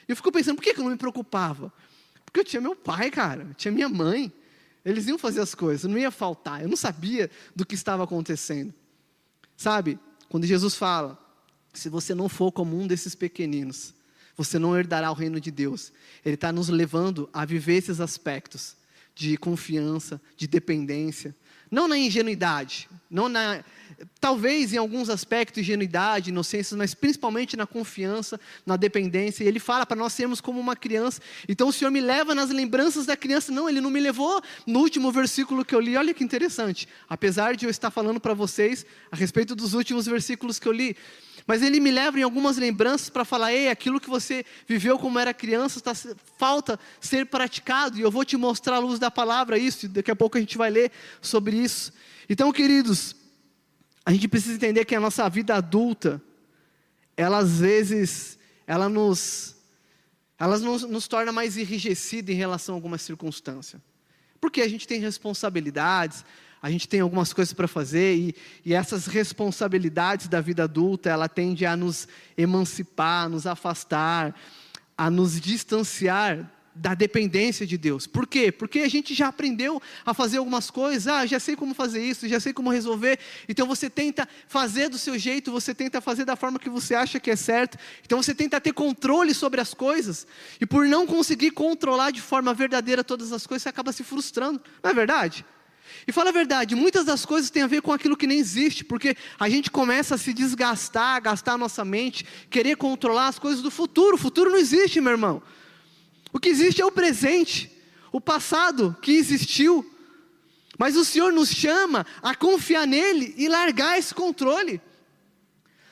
[0.08, 1.74] Eu fico pensando, por que eu não me preocupava?
[2.26, 3.56] Porque eu tinha meu pai, cara.
[3.58, 4.32] Tinha minha mãe.
[4.90, 6.64] Eles iam fazer as coisas, não ia faltar.
[6.64, 8.74] Eu não sabia do que estava acontecendo.
[9.56, 10.00] Sabe?
[10.28, 11.18] Quando Jesus fala,
[11.74, 13.94] se você não for como um desses pequeninos,
[14.36, 15.94] você não herdará o reino de Deus.
[16.26, 18.76] Ele está nos levando a viver esses aspectos
[19.14, 21.36] de confiança, de dependência,
[21.70, 23.64] não na ingenuidade, não na
[24.20, 29.44] talvez em alguns aspectos ingenuidade, inocência, mas principalmente na confiança, na dependência.
[29.44, 31.22] E ele fala para nós sermos como uma criança.
[31.48, 33.52] Então o Senhor me leva nas lembranças da criança.
[33.52, 35.98] Não, ele não me levou no último versículo que eu li.
[35.98, 36.88] Olha que interessante.
[37.08, 40.96] Apesar de eu estar falando para vocês a respeito dos últimos versículos que eu li,
[41.50, 45.18] mas ele me leva em algumas lembranças para falar: ei, aquilo que você viveu como
[45.18, 45.94] era criança, tá,
[46.38, 50.12] falta ser praticado, e eu vou te mostrar a luz da palavra isso, e daqui
[50.12, 51.92] a pouco a gente vai ler sobre isso.
[52.30, 53.16] Então, queridos,
[54.06, 56.22] a gente precisa entender que a nossa vida adulta,
[57.18, 59.56] ela às vezes, ela nos,
[60.38, 63.82] ela nos, nos torna mais enrijecida em relação a alguma circunstância.
[64.40, 66.24] Porque a gente tem responsabilidades,
[66.62, 71.30] a gente tem algumas coisas para fazer e, e, essas responsabilidades da vida adulta, ela
[71.30, 74.36] tende a nos emancipar, a nos afastar,
[74.98, 78.08] a nos distanciar da dependência de Deus.
[78.08, 78.52] Por quê?
[78.52, 82.28] Porque a gente já aprendeu a fazer algumas coisas, ah, já sei como fazer isso,
[82.28, 83.20] já sei como resolver.
[83.48, 87.20] Então você tenta fazer do seu jeito, você tenta fazer da forma que você acha
[87.20, 87.78] que é certo.
[88.06, 90.26] Então você tenta ter controle sobre as coisas.
[90.60, 94.62] E por não conseguir controlar de forma verdadeira todas as coisas, você acaba se frustrando.
[94.82, 95.46] Não é verdade?
[96.08, 98.84] E fala a verdade, muitas das coisas têm a ver com aquilo que nem existe,
[98.84, 103.62] porque a gente começa a se desgastar, gastar a nossa mente, querer controlar as coisas
[103.62, 104.16] do futuro.
[104.16, 105.42] O futuro não existe, meu irmão.
[106.32, 107.72] O que existe é o presente,
[108.12, 109.86] o passado que existiu.
[110.78, 114.82] Mas o Senhor nos chama a confiar nele e largar esse controle.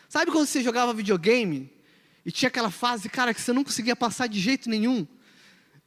[0.08, 1.70] Sabe quando você jogava videogame
[2.26, 5.06] e tinha aquela fase, cara, que você não conseguia passar de jeito nenhum?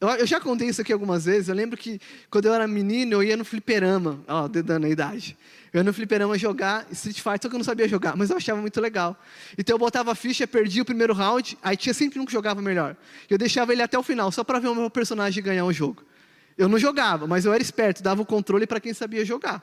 [0.01, 1.49] Eu, eu, já contei isso aqui algumas vezes.
[1.49, 4.19] Eu lembro que quando eu era menino, eu ia no fliperama.
[4.27, 5.37] Ó, dedando a idade.
[5.73, 8.37] Eu ia no fliperama jogar Street Fighter, só que eu não sabia jogar, mas eu
[8.37, 9.17] achava muito legal.
[9.57, 12.61] Então eu botava a ficha, perdia o primeiro round, aí tinha sempre um que jogava
[12.61, 12.97] melhor.
[13.29, 16.03] Eu deixava ele até o final, só para ver o meu personagem ganhar o jogo.
[16.59, 19.63] Eu não jogava, mas eu era esperto, dava o controle para quem sabia jogar.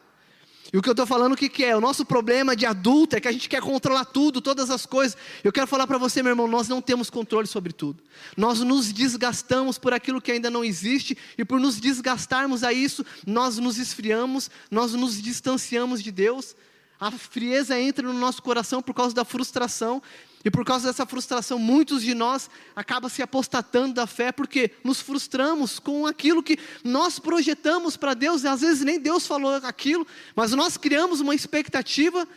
[0.72, 1.76] E o que eu estou falando, o que, que é?
[1.76, 5.18] O nosso problema de adulto é que a gente quer controlar tudo, todas as coisas.
[5.44, 8.04] Eu quero falar para você, meu irmão, nós não temos controle sobre tudo.
[8.36, 13.06] Nós nos desgastamos por aquilo que ainda não existe, e por nos desgastarmos a isso,
[13.26, 16.56] nós nos esfriamos, nós nos distanciamos de Deus.
[17.00, 20.02] A frieza entra no nosso coração por causa da frustração,
[20.46, 25.02] e por causa dessa frustração, muitos de nós acabam se apostatando da fé, porque nos
[25.02, 30.06] frustramos com aquilo que nós projetamos para Deus, e às vezes nem Deus falou aquilo,
[30.36, 32.28] mas nós criamos uma expectativa,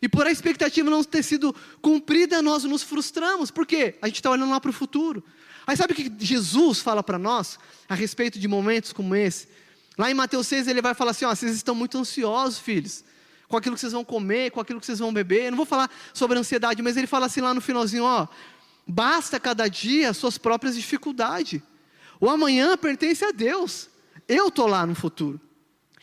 [0.00, 4.30] e por a expectativa não ter sido cumprida, nós nos frustramos, porque a gente está
[4.30, 5.24] olhando lá para o futuro.
[5.66, 9.48] Aí sabe o que Jesus fala para nós a respeito de momentos como esse?
[9.98, 13.02] Lá em Mateus 6 ele vai falar assim: ó, vocês estão muito ansiosos, filhos
[13.48, 15.44] com aquilo que vocês vão comer, com aquilo que vocês vão beber.
[15.44, 18.26] Eu não vou falar sobre ansiedade, mas ele fala assim lá no finalzinho, ó,
[18.86, 21.60] basta cada dia as suas próprias dificuldades.
[22.20, 23.88] O amanhã pertence a Deus.
[24.28, 25.40] Eu estou lá no futuro.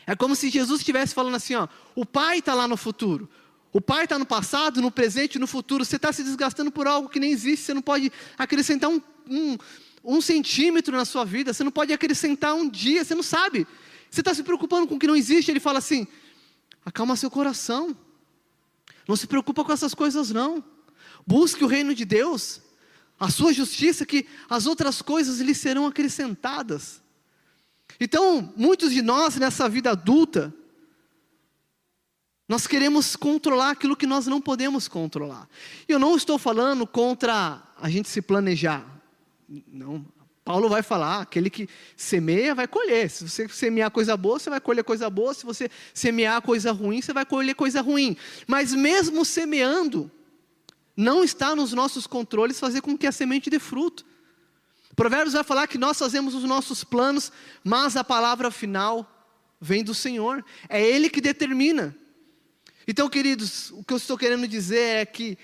[0.06, 3.30] É como se Jesus estivesse falando assim, ó, o Pai está lá no futuro.
[3.72, 5.84] O Pai está no passado, no presente, no futuro.
[5.84, 7.66] Você está se desgastando por algo que nem existe.
[7.66, 9.58] Você não pode acrescentar um, um,
[10.04, 11.54] um centímetro na sua vida.
[11.54, 13.04] Você não pode acrescentar um dia.
[13.04, 13.66] Você não sabe.
[14.12, 15.50] Você está se preocupando com o que não existe.
[15.50, 16.06] Ele fala assim:
[16.86, 17.96] Acalma seu coração.
[19.08, 20.64] Não se preocupa com essas coisas não.
[21.26, 22.62] Busque o reino de Deus,
[23.20, 27.02] a sua justiça, que as outras coisas lhe serão acrescentadas.
[28.00, 30.54] Então, muitos de nós nessa vida adulta,
[32.48, 35.48] Nós queremos controlar aquilo que nós não podemos controlar.
[35.88, 38.86] E eu não estou falando contra a gente se planejar.
[39.68, 40.06] Não.
[40.44, 43.10] Paulo vai falar: aquele que semeia vai colher.
[43.10, 45.34] Se você semear coisa boa, você vai colher coisa boa.
[45.34, 48.18] Se você semear coisa ruim, você vai colher coisa ruim.
[48.46, 50.12] Mas mesmo semeando,
[50.96, 54.06] não está nos nossos controles fazer com que a semente dê fruto.
[54.96, 57.32] Provérbios vai falar que nós fazemos os nossos planos,
[57.64, 59.10] mas a palavra final
[59.60, 60.46] vem do Senhor.
[60.70, 61.96] É Ele que determina.
[62.88, 65.38] Então, queridos, o que eu estou querendo dizer é que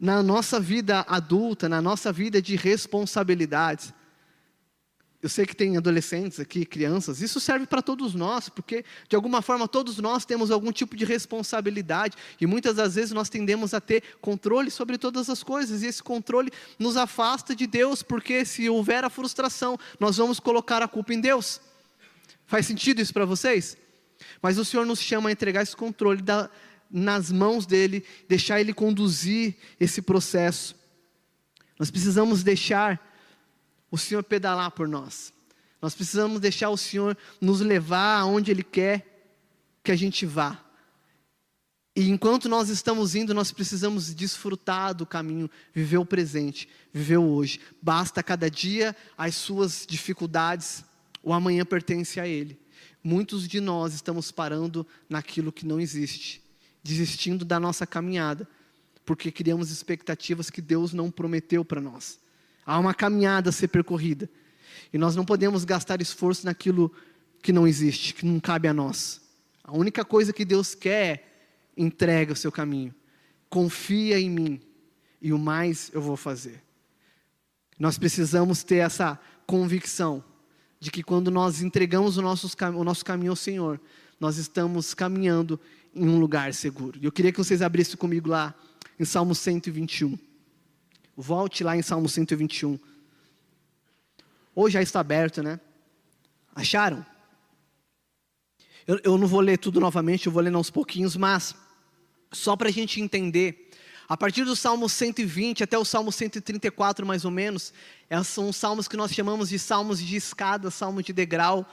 [0.00, 3.92] na nossa vida adulta, na nossa vida de responsabilidades,
[5.20, 9.42] eu sei que tem adolescentes aqui, crianças, isso serve para todos nós, porque de alguma
[9.42, 13.80] forma todos nós temos algum tipo de responsabilidade e muitas das vezes nós tendemos a
[13.80, 18.68] ter controle sobre todas as coisas e esse controle nos afasta de Deus, porque se
[18.70, 21.60] houver a frustração, nós vamos colocar a culpa em Deus.
[22.46, 23.76] Faz sentido isso para vocês?
[24.40, 26.48] Mas o Senhor nos chama a entregar esse controle da,
[26.88, 30.76] nas mãos dele, deixar ele conduzir esse processo.
[31.76, 33.07] Nós precisamos deixar
[33.90, 35.32] o Senhor pedalar por nós.
[35.80, 39.18] Nós precisamos deixar o Senhor nos levar aonde Ele quer
[39.82, 40.64] que a gente vá.
[41.94, 47.24] E enquanto nós estamos indo, nós precisamos desfrutar do caminho, viver o presente, viver o
[47.24, 47.60] hoje.
[47.82, 50.84] Basta cada dia as suas dificuldades,
[51.22, 52.56] o amanhã pertence a Ele.
[53.02, 56.40] Muitos de nós estamos parando naquilo que não existe,
[56.84, 58.48] desistindo da nossa caminhada,
[59.04, 62.20] porque criamos expectativas que Deus não prometeu para nós.
[62.68, 64.28] Há uma caminhada a ser percorrida.
[64.92, 66.92] E nós não podemos gastar esforço naquilo
[67.42, 69.22] que não existe, que não cabe a nós.
[69.64, 72.94] A única coisa que Deus quer, entrega o seu caminho.
[73.48, 74.60] Confia em mim
[75.22, 76.62] e o mais eu vou fazer.
[77.78, 80.22] Nós precisamos ter essa convicção
[80.78, 83.80] de que quando nós entregamos o nosso, o nosso caminho ao Senhor,
[84.20, 85.58] nós estamos caminhando
[85.94, 86.98] em um lugar seguro.
[87.00, 88.54] E eu queria que vocês abrissem comigo lá
[89.00, 90.27] em Salmo 121.
[91.20, 92.78] Volte lá em Salmo 121.
[94.54, 95.58] Hoje já está aberto, né?
[96.54, 97.04] Acharam?
[98.86, 101.56] Eu, eu não vou ler tudo novamente, eu vou ler aos pouquinhos, mas
[102.30, 103.68] só para a gente entender.
[104.08, 107.74] A partir do Salmo 120 até o Salmo 134, mais ou menos,
[108.24, 111.68] são salmos que nós chamamos de salmos de escada, salmos de degrau,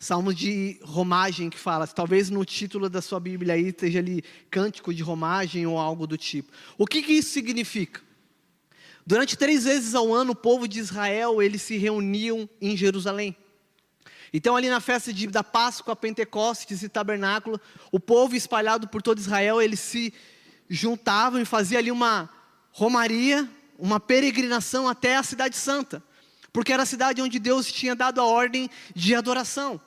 [0.00, 1.86] salmos de romagem que fala.
[1.86, 6.16] Talvez no título da sua Bíblia aí esteja ali cântico de romagem ou algo do
[6.16, 6.50] tipo.
[6.78, 8.07] O que, que isso significa?
[9.08, 13.34] Durante três vezes ao ano, o povo de Israel, eles se reuniam em Jerusalém.
[14.34, 17.58] Então, ali na festa de, da Páscoa, Pentecostes e Tabernáculo,
[17.90, 20.12] o povo espalhado por todo Israel, eles se
[20.68, 22.28] juntavam e faziam ali uma
[22.70, 26.02] romaria, uma peregrinação até a Cidade Santa,
[26.52, 29.80] porque era a cidade onde Deus tinha dado a ordem de adoração.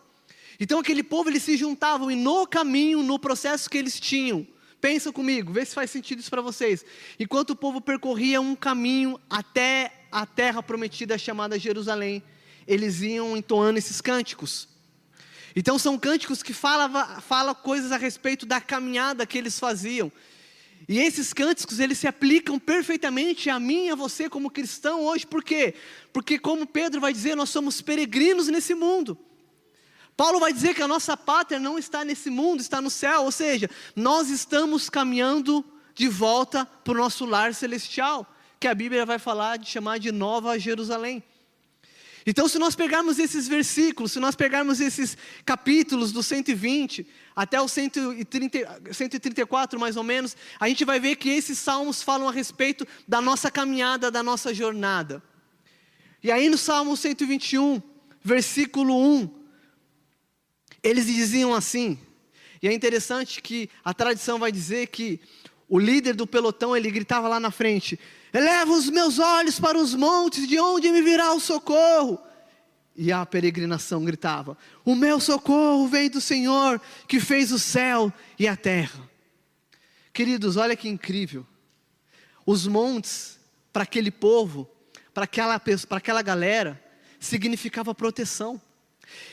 [0.60, 4.48] Então, aquele povo, eles se juntavam e no caminho, no processo que eles tinham,
[4.82, 6.84] Pensa comigo, vê se faz sentido isso para vocês.
[7.20, 12.24] Enquanto o povo percorria um caminho até a terra prometida chamada Jerusalém,
[12.68, 14.68] eles iam entoando esses cânticos.
[15.56, 20.12] Então são cânticos que falam fala coisas a respeito da caminhada que eles faziam.
[20.90, 25.28] E esses cânticos, eles se aplicam perfeitamente a mim e a você como cristão hoje,
[25.28, 25.76] por quê?
[26.12, 29.16] Porque como Pedro vai dizer, nós somos peregrinos nesse mundo.
[30.22, 33.32] Paulo vai dizer que a nossa pátria não está nesse mundo, está no céu, ou
[33.32, 39.18] seja, nós estamos caminhando de volta para o nosso lar celestial, que a Bíblia vai
[39.18, 41.24] falar de chamar de Nova Jerusalém.
[42.24, 47.04] Então, se nós pegarmos esses versículos, se nós pegarmos esses capítulos do 120
[47.36, 52.30] até o 130, 134 mais ou menos, a gente vai ver que esses salmos falam
[52.30, 55.24] a respeito da nossa caminhada, da nossa jornada.
[56.22, 57.82] E aí no Salmo 121,
[58.24, 59.41] versículo 1,
[60.84, 61.98] eles diziam assim,
[62.62, 65.20] e é interessante que a tradição vai dizer que
[65.68, 68.00] o líder do pelotão, ele gritava lá na frente:
[68.34, 72.20] Eleva os meus olhos para os montes, de onde me virá o socorro?
[72.96, 78.48] E a peregrinação gritava: O meu socorro vem do Senhor, que fez o céu e
[78.48, 79.10] a terra.
[80.14, 81.48] Queridos, olha que incrível.
[82.46, 83.40] Os montes,
[83.72, 84.70] para aquele povo,
[85.14, 86.84] para aquela, aquela galera,
[87.20, 88.62] significava proteção.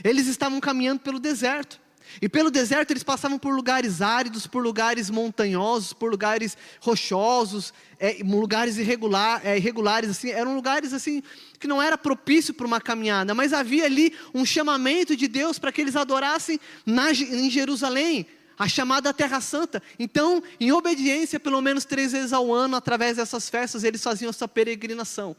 [0.02, 1.80] Eles estavam caminhando pelo deserto.
[2.22, 8.18] E pelo deserto eles passavam por lugares áridos, por lugares montanhosos, por lugares rochosos, é,
[8.24, 11.22] lugares irregular, é, irregulares, assim, eram lugares assim
[11.60, 15.70] que não era propício para uma caminhada, mas havia ali um chamamento de Deus para
[15.70, 18.26] que eles adorassem na, em Jerusalém,
[18.58, 19.82] a chamada Terra Santa.
[19.98, 24.48] Então, em obediência, pelo menos três vezes ao ano, através dessas festas, eles faziam essa
[24.48, 25.36] peregrinação.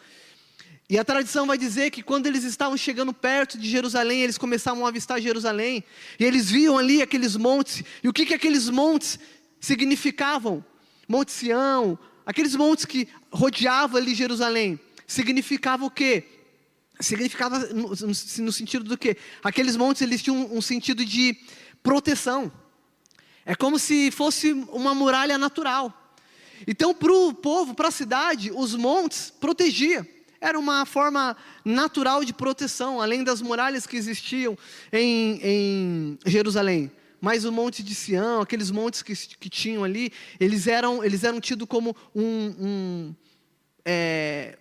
[0.89, 4.85] E a tradição vai dizer que quando eles estavam chegando perto de Jerusalém, eles começavam
[4.85, 5.83] a avistar Jerusalém,
[6.19, 9.19] e eles viam ali aqueles montes, e o que, que aqueles montes
[9.59, 10.65] significavam
[11.07, 16.23] Monte Sião, aqueles montes que rodeavam ali Jerusalém, significava o quê?
[16.99, 19.15] Significava no, no sentido do quê?
[19.43, 21.37] Aqueles montes eles tinham um, um sentido de
[21.83, 22.51] proteção.
[23.45, 26.15] É como se fosse uma muralha natural.
[26.67, 30.05] Então, para o povo, para a cidade, os montes protegiam.
[30.41, 34.57] Era uma forma natural de proteção, além das muralhas que existiam
[34.91, 36.91] em, em Jerusalém.
[37.19, 41.41] Mas o monte de Sião, aqueles montes que, que tinham ali, eles eram, eles eram
[41.41, 43.15] tidos como um, um,
[43.83, 44.57] é,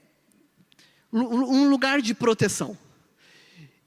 [1.13, 2.77] um lugar de proteção.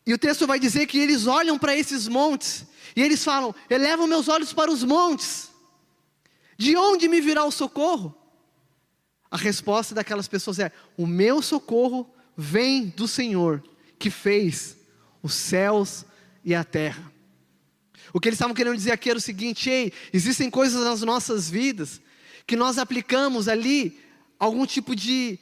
[0.06, 4.08] E o texto vai dizer que eles olham para esses montes e eles falam: Elevo
[4.08, 5.50] meus olhos para os montes,
[6.58, 8.21] de onde me virá o socorro?
[9.32, 13.64] A resposta daquelas pessoas é: O meu socorro vem do Senhor,
[13.98, 14.78] que fez
[15.24, 16.06] os céus
[16.44, 17.12] e a terra.
[18.14, 21.50] O que eles estavam querendo dizer aqui era o seguinte: ei, existem coisas nas nossas
[21.50, 22.02] vidas
[22.46, 23.98] que nós aplicamos ali
[24.38, 25.40] algum tipo de,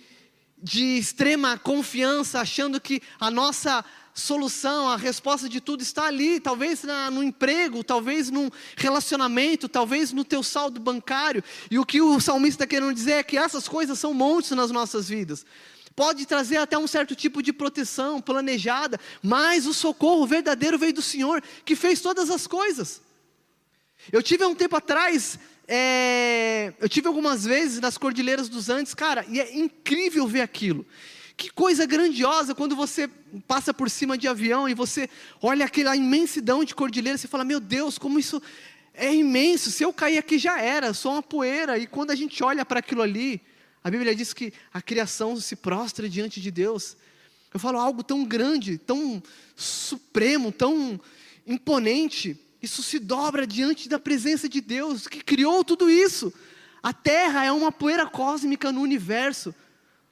[0.62, 6.84] de extrema confiança, achando que a nossa solução, a resposta de tudo está ali, talvez
[6.84, 11.44] na, no emprego, talvez num relacionamento, talvez no teu saldo bancário.
[11.70, 14.72] E o que o salmista está querendo dizer é que essas coisas são montes nas
[14.72, 15.46] nossas vidas.
[15.96, 21.02] Pode trazer até um certo tipo de proteção planejada, mas o socorro verdadeiro veio do
[21.02, 23.02] Senhor, que fez todas as coisas.
[24.12, 28.94] Eu tive há um tempo atrás, é, eu tive algumas vezes nas Cordilheiras dos Andes,
[28.94, 30.86] cara, e é incrível ver aquilo.
[31.40, 33.10] Que coisa grandiosa quando você
[33.48, 35.10] passa por cima de avião e você
[35.42, 38.42] olha aquela imensidão de cordilheira, você fala: Meu Deus, como isso
[38.94, 39.72] é imenso.
[39.72, 41.78] Se eu cair aqui já era, só uma poeira.
[41.78, 43.42] E quando a gente olha para aquilo ali,
[43.82, 46.98] a Bíblia diz que a criação se prostra diante de Deus.
[47.54, 49.24] Eu falo algo tão grande, tão
[49.56, 51.00] supremo, tão
[51.48, 52.38] imponente.
[52.62, 56.34] Isso se dobra diante da presença de Deus que criou tudo isso.
[56.84, 59.56] A terra é uma poeira cósmica no universo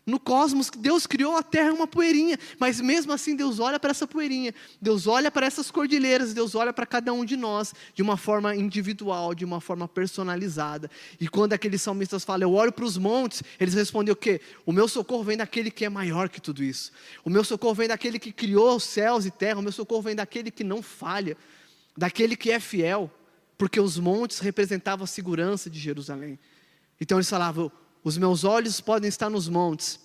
[0.07, 4.07] no cosmos, Deus criou a terra uma poeirinha, mas mesmo assim Deus olha para essa
[4.07, 8.15] poeirinha, Deus olha para essas cordilheiras, Deus olha para cada um de nós de uma
[8.15, 10.89] forma individual, de uma forma personalizada.
[11.19, 14.39] E quando aqueles salmistas falam, eu olho para os montes, eles respondem o quê?
[14.65, 16.93] O meu socorro vem daquele que é maior que tudo isso.
[17.25, 20.15] O meu socorro vem daquele que criou os céus e terra, o meu socorro vem
[20.15, 21.35] daquele que não falha,
[21.97, 23.11] daquele que é fiel,
[23.57, 26.39] porque os montes representavam a segurança de Jerusalém.
[27.01, 27.69] Então eles falavam,
[28.03, 29.99] os meus olhos podem estar nos montes,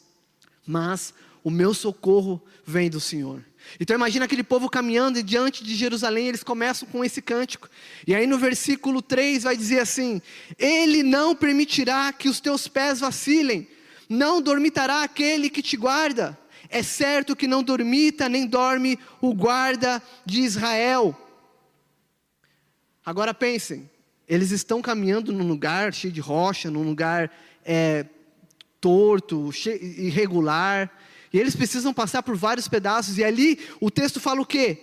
[0.67, 3.45] mas o meu socorro vem do Senhor.
[3.79, 7.69] Então imagina aquele povo caminhando diante de Jerusalém, eles começam com esse cântico.
[8.07, 10.21] E aí no versículo 3 vai dizer assim:
[10.59, 13.69] Ele não permitirá que os teus pés vacilem,
[14.09, 16.39] não dormitará aquele que te guarda.
[16.69, 21.17] É certo que não dormita nem dorme o guarda de Israel.
[23.05, 23.91] Agora pensem,
[24.29, 27.31] eles estão caminhando num lugar cheio de rocha, num lugar
[27.65, 28.07] é,
[28.81, 30.91] torto, irregular,
[31.33, 34.83] e eles precisam passar por vários pedaços, e ali o texto fala o quê?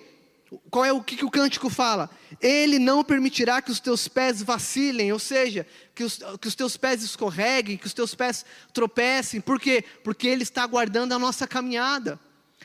[0.71, 2.09] Qual é o que, que o cântico fala?
[2.41, 6.75] Ele não permitirá que os teus pés vacilem, ou seja, que os, que os teus
[6.75, 9.83] pés escorreguem, que os teus pés tropecem, por quê?
[10.03, 12.19] Porque Ele está guardando a nossa caminhada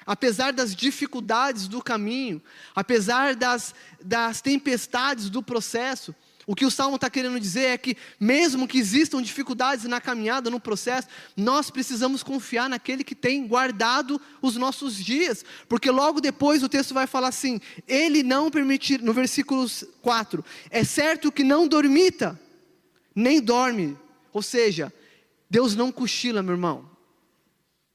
[0.07, 2.43] apesar das dificuldades do caminho,
[2.75, 6.15] apesar das, das tempestades do processo,
[6.47, 10.51] o que o Salmo está querendo dizer é que, mesmo que existam dificuldades na caminhada,
[10.51, 16.63] no processo, nós precisamos confiar naquele que tem guardado os nossos dias, porque logo depois
[16.63, 19.67] o texto vai falar assim: Ele não permitir, no versículo
[20.03, 22.39] 4, é certo que não dormita,
[23.15, 23.97] nem dorme,
[24.33, 24.93] ou seja,
[25.49, 26.91] Deus não cochila, meu irmão,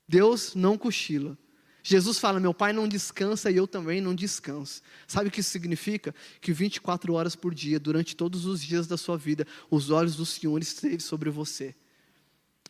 [0.08, 1.38] Deus não cochila.
[1.84, 4.82] Jesus fala: Meu pai não descansa e eu também não descanso.
[5.08, 6.14] Sabe o que isso significa?
[6.42, 10.26] Que 24 horas por dia, durante todos os dias da sua vida, os olhos do
[10.26, 11.76] Senhor esteve sobre você.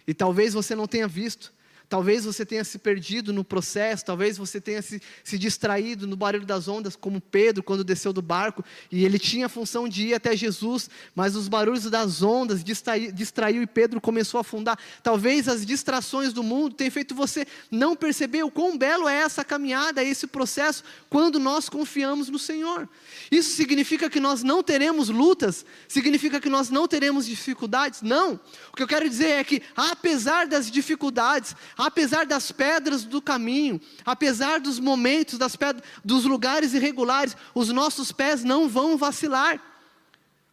[0.08, 1.54] E talvez você não tenha visto,
[1.89, 6.45] Talvez você tenha se perdido no processo, talvez você tenha se, se distraído no barulho
[6.45, 10.14] das ondas, como Pedro, quando desceu do barco, e ele tinha a função de ir
[10.14, 14.78] até Jesus, mas os barulhos das ondas distraiu, distraiu e Pedro começou a afundar.
[15.01, 19.43] Talvez as distrações do mundo tenham feito você não perceber o quão belo é essa
[19.43, 22.88] caminhada, esse processo, quando nós confiamos no Senhor.
[23.32, 25.66] Isso significa que nós não teremos lutas?
[25.88, 28.03] Significa que nós não teremos dificuldades?
[28.03, 28.39] Não.
[28.72, 31.55] O que eu quero dizer é que, apesar das dificuldades,
[31.86, 38.11] apesar das pedras do caminho, apesar dos momentos, das pedras, dos lugares irregulares, os nossos
[38.11, 39.61] pés não vão vacilar,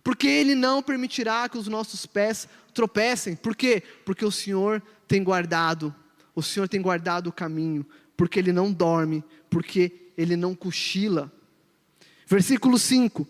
[0.05, 3.35] porque Ele não permitirá que os nossos pés tropecem.
[3.35, 3.83] Por quê?
[4.05, 5.93] Porque o Senhor tem guardado,
[6.33, 7.85] o Senhor tem guardado o caminho,
[8.17, 11.33] porque Ele não dorme, porque Ele não cochila.
[12.25, 13.27] Versículo 5: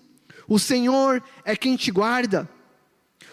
[0.47, 2.47] O Senhor é quem te guarda,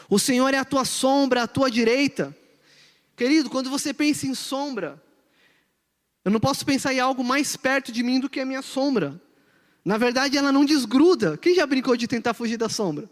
[0.10, 2.34] O Senhor é a tua sombra, a tua direita.
[3.16, 5.02] Querido, quando você pensa em sombra,
[6.26, 9.22] eu não posso pensar em algo mais perto de mim do que a minha sombra.
[9.84, 11.38] Na verdade, ela não desgruda.
[11.38, 13.10] Quem já brincou de tentar fugir da sombra?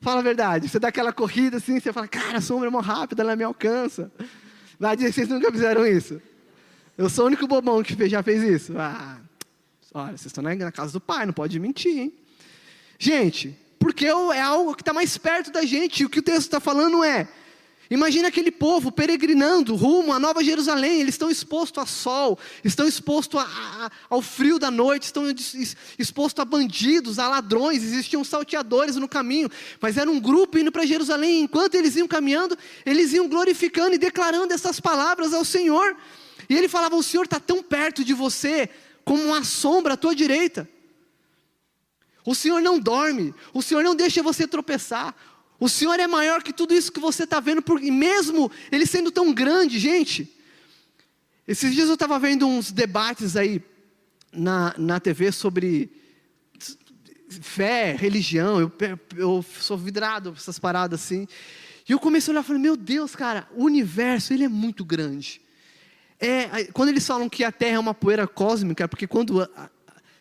[0.00, 0.68] Fala a verdade.
[0.68, 3.44] Você dá aquela corrida assim, você fala, cara, a sombra é muito rápida, ela me
[3.44, 4.10] alcança.
[4.78, 6.20] Vai dizer vocês nunca fizeram isso.
[6.98, 8.76] Eu sou o único bobão que já fez isso.
[8.76, 9.20] Ah,
[9.94, 12.12] olha, vocês estão na casa do pai, não pode mentir, hein?
[12.98, 16.04] Gente, porque é algo que está mais perto da gente.
[16.04, 17.28] O que o texto está falando é:
[17.90, 23.40] Imagina aquele povo peregrinando rumo à Nova Jerusalém, eles estão expostos a sol, estão expostos
[23.40, 25.24] a, a, ao frio da noite, estão
[25.98, 30.86] expostos a bandidos, a ladrões, existiam salteadores no caminho, mas era um grupo indo para
[30.86, 32.56] Jerusalém, enquanto eles iam caminhando,
[32.86, 35.94] eles iam glorificando e declarando essas palavras ao Senhor,
[36.48, 38.70] e ele falava: O Senhor está tão perto de você,
[39.04, 40.68] como uma sombra à tua direita.
[42.24, 45.14] O Senhor não dorme, o Senhor não deixa você tropeçar,
[45.62, 49.12] o Senhor é maior que tudo isso que você está vendo, porque mesmo Ele sendo
[49.12, 50.28] tão grande, gente.
[51.46, 53.62] Esses dias eu estava vendo uns debates aí
[54.32, 55.88] na, na TV sobre
[57.28, 58.58] fé, religião.
[58.58, 58.72] Eu,
[59.16, 61.28] eu sou vidrado essas paradas assim.
[61.88, 64.84] E eu comecei a olhar e falei: Meu Deus, cara, o universo ele é muito
[64.84, 65.40] grande.
[66.18, 69.48] É, quando eles falam que a Terra é uma poeira cósmica, é porque quando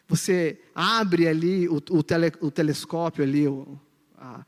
[0.08, 3.80] você abre ali o, o, tele, o telescópio ali, o,
[4.16, 4.46] a,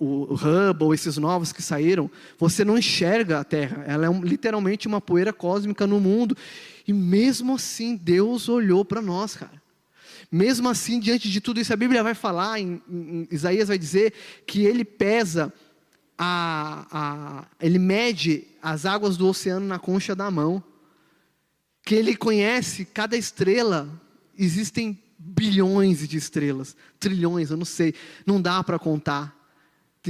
[0.00, 3.84] o, Hubble, esses novos que saíram, você não enxerga a Terra.
[3.86, 6.36] Ela é um, literalmente uma poeira cósmica no mundo.
[6.86, 9.62] E mesmo assim, Deus olhou para nós, cara.
[10.30, 14.12] Mesmo assim, diante de tudo isso, a Bíblia vai falar, em, em Isaías vai dizer
[14.46, 15.52] que ele pesa,
[16.18, 20.62] a, a, ele mede as águas do oceano na concha da mão.
[21.84, 23.88] Que ele conhece cada estrela.
[24.36, 29.35] Existem bilhões de estrelas, trilhões, eu não sei, não dá para contar.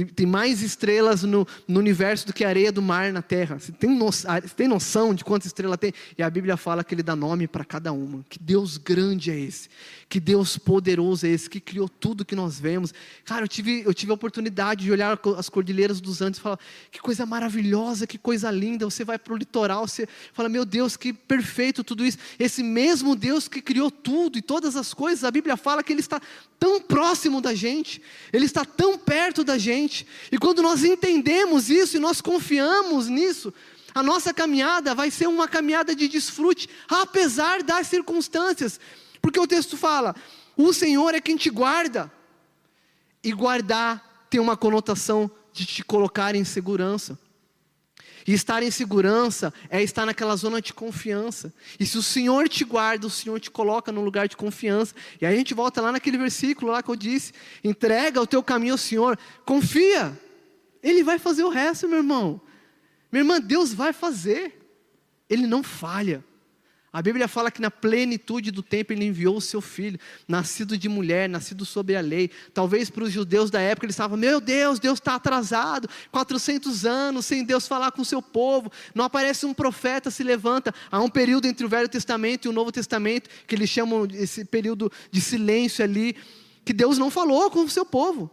[0.05, 3.59] Tem, mais estrelas no, no, universo do que a areia do mar na terra.
[3.59, 5.93] Você tem, noção, você tem noção de quantas estrelas tem?
[6.17, 8.23] E a Bíblia fala que Ele dá nome para cada uma.
[8.29, 9.69] Que Deus grande é esse.
[10.09, 11.49] Que Deus poderoso é esse.
[11.49, 12.93] Que criou tudo que nós vemos.
[13.25, 16.59] Cara, eu tive, eu tive a oportunidade de olhar as cordilheiras dos Andes e falar:
[16.89, 18.85] que coisa maravilhosa, que coisa linda.
[18.85, 22.17] Você vai para o litoral, você fala: meu Deus, que perfeito tudo isso.
[22.39, 25.99] Esse mesmo Deus que criou tudo e todas as coisas, a Bíblia fala que Ele
[25.99, 26.21] está
[26.57, 28.01] tão próximo da gente.
[28.31, 30.07] Ele está tão perto da gente.
[30.31, 33.53] E quando nós entendemos isso e nós confiamos nisso,
[33.93, 38.79] a nossa caminhada vai ser uma caminhada de desfrute, apesar das circunstâncias.
[39.27, 40.15] Porque o texto fala:
[40.55, 42.09] o Senhor é quem te guarda.
[43.21, 47.19] E guardar tem uma conotação de te colocar em segurança.
[48.25, 51.53] E estar em segurança é estar naquela zona de confiança.
[51.77, 54.95] E se o Senhor te guarda, o Senhor te coloca num lugar de confiança.
[55.19, 57.33] E aí a gente volta lá naquele versículo lá que eu disse:
[57.65, 60.17] entrega o teu caminho ao Senhor, confia.
[60.81, 62.39] Ele vai fazer o resto, meu irmão.
[63.11, 64.57] Minha irmã, Deus vai fazer.
[65.29, 66.23] Ele não falha.
[66.91, 70.87] A Bíblia fala que na plenitude do tempo ele enviou o seu filho, nascido de
[70.87, 72.31] mulher, nascido sob a lei.
[72.53, 77.25] Talvez para os judeus da época eles estavam: Meu Deus, Deus está atrasado, 400 anos
[77.25, 78.71] sem Deus falar com o seu povo.
[78.95, 80.73] Não aparece um profeta, se levanta.
[80.89, 84.45] Há um período entre o Velho Testamento e o Novo Testamento, que eles chamam esse
[84.45, 86.15] período de silêncio ali,
[86.63, 88.31] que Deus não falou com o seu povo.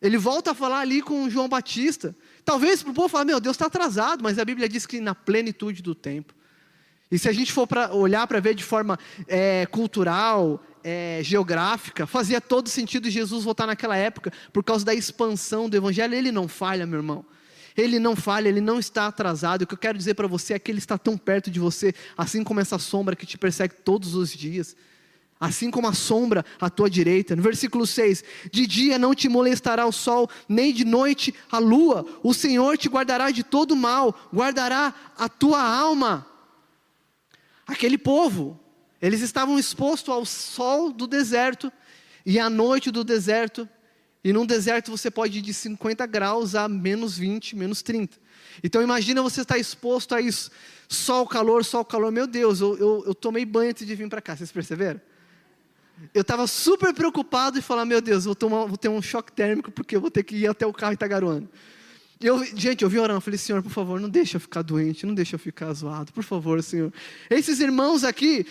[0.00, 2.14] Ele volta a falar ali com João Batista.
[2.44, 5.14] Talvez para o povo falar: Meu Deus, está atrasado, mas a Bíblia diz que na
[5.14, 6.37] plenitude do tempo.
[7.10, 12.06] E se a gente for para olhar para ver de forma é, cultural, é, geográfica,
[12.06, 16.14] fazia todo sentido Jesus voltar naquela época, por causa da expansão do Evangelho.
[16.14, 17.24] Ele não falha, meu irmão.
[17.76, 19.62] Ele não falha, ele não está atrasado.
[19.62, 21.94] O que eu quero dizer para você é que ele está tão perto de você,
[22.16, 24.76] assim como essa sombra que te persegue todos os dias.
[25.40, 27.36] Assim como a sombra à tua direita.
[27.36, 32.04] No versículo 6: De dia não te molestará o sol, nem de noite a lua.
[32.24, 36.26] O Senhor te guardará de todo mal, guardará a tua alma.
[37.68, 38.58] Aquele povo,
[39.00, 41.70] eles estavam expostos ao sol do deserto
[42.24, 43.68] e à noite do deserto.
[44.24, 48.16] E num deserto você pode ir de 50 graus a menos 20, menos 30.
[48.64, 50.50] Então imagina você estar exposto a isso.
[50.88, 52.10] Sol, calor, sol, calor.
[52.10, 55.00] Meu Deus, eu, eu, eu tomei banho antes de vir para cá, vocês perceberam?
[56.14, 59.70] Eu estava super preocupado e falar, meu Deus, vou, tomar, vou ter um choque térmico
[59.70, 61.48] porque eu vou ter que ir até o carro Itagaruana.
[62.20, 65.14] Eu, gente, eu vi orando, falei, Senhor, por favor, não deixa eu ficar doente, não
[65.14, 66.92] deixa eu ficar zoado, por favor, Senhor.
[67.30, 68.44] Esses irmãos aqui,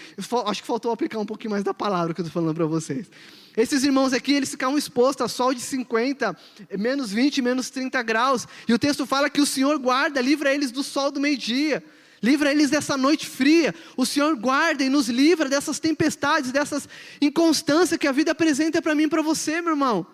[0.45, 3.11] acho que faltou aplicar um pouquinho mais da palavra que eu estou falando para vocês.
[3.57, 6.37] Esses irmãos aqui, eles ficavam expostos a sol de 50,
[6.77, 8.47] menos 20, menos 30 graus.
[8.69, 11.83] E o texto fala que o Senhor guarda, livra eles do sol do meio-dia.
[12.23, 13.75] Livra eles dessa noite fria.
[13.97, 16.87] O Senhor guarda e nos livra dessas tempestades, dessas
[17.21, 20.07] inconstâncias que a vida apresenta para mim e para você, meu irmão.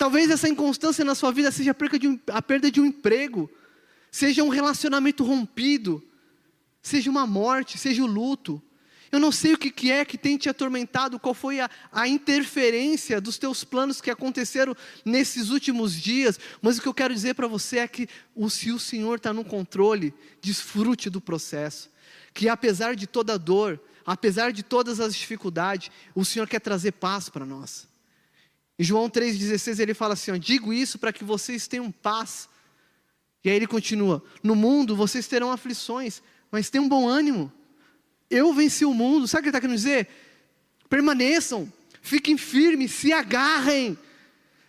[0.00, 1.74] Talvez essa inconstância na sua vida seja a
[2.40, 3.50] perda de um, a emprego,
[4.10, 6.02] seja um relacionamento rompido,
[6.80, 8.62] seja uma morte, seja o luto.
[9.12, 13.20] Eu não sei o que, é que tem te atormentado, qual foi a, a interferência
[13.20, 14.74] dos teus planos que aconteceram
[15.04, 18.72] nesses últimos dias, mas o que eu quero dizer para você é que o, se
[18.72, 21.90] o Senhor está no controle, desfrute do processo,
[22.32, 27.28] que apesar de toda dor, apesar de todas as dificuldades, o Senhor quer trazer paz
[27.28, 27.89] para nós.
[28.80, 32.48] Em João 3,16 ele fala assim: ó, Digo isso para que vocês tenham paz.
[33.44, 37.52] E aí ele continua: No mundo vocês terão aflições, mas tenham bom ânimo.
[38.30, 39.28] Eu venci o mundo.
[39.28, 40.08] Sabe o que ele está querendo dizer?
[40.88, 41.70] Permaneçam,
[42.00, 43.98] fiquem firmes, se agarrem.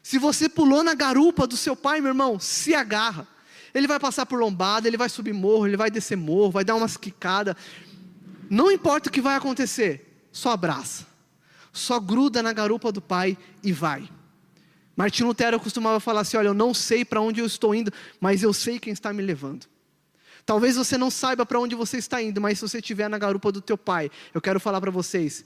[0.04, 3.26] Se você pulou na garupa do seu pai, meu irmão, se agarra.
[3.74, 6.76] Ele vai passar por lombada, ele vai subir morro, ele vai descer morro, vai dar
[6.76, 7.56] umas quicadas.
[8.50, 11.11] Não importa o que vai acontecer, só abraça.
[11.72, 14.10] Só gruda na garupa do pai e vai.
[14.96, 18.44] Martin Lutero costumava falar assim: Olha, eu não sei para onde eu estou indo, mas
[18.44, 19.66] eu sei quem está me levando.
[20.46, 23.52] Talvez você não saiba para onde você está indo, mas se você estiver na garupa
[23.52, 25.46] do teu pai, eu quero falar para vocês: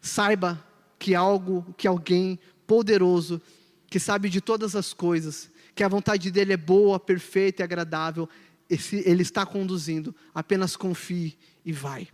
[0.00, 0.64] saiba
[0.98, 3.40] que algo, que alguém poderoso,
[3.88, 8.28] que sabe de todas as coisas, que a vontade dele é boa, perfeita e agradável,
[8.68, 10.14] esse, ele está conduzindo.
[10.34, 12.08] Apenas confie e vai.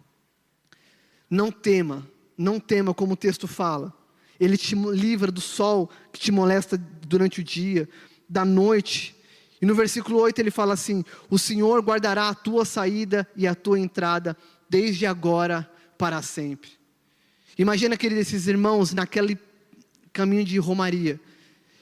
[1.29, 2.07] Não tema,
[2.37, 3.93] não tema, como o texto fala.
[4.39, 7.89] Ele te livra do sol que te molesta durante o dia,
[8.29, 9.15] da noite
[9.65, 13.55] e no versículo 8 ele fala assim: O Senhor guardará a tua saída e a
[13.55, 14.37] tua entrada,
[14.69, 15.67] desde agora
[15.97, 16.69] para sempre.
[17.57, 19.39] Imagina, queridos, esses irmãos naquele
[20.13, 21.19] caminho de Romaria.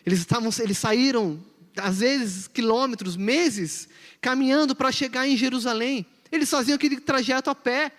[0.07, 1.44] Eles, estavam, eles saíram,
[1.76, 3.88] às vezes, quilômetros, meses,
[4.20, 6.07] caminhando para chegar em Jerusalém.
[6.30, 7.90] Eles faziam aquele trajeto a pé,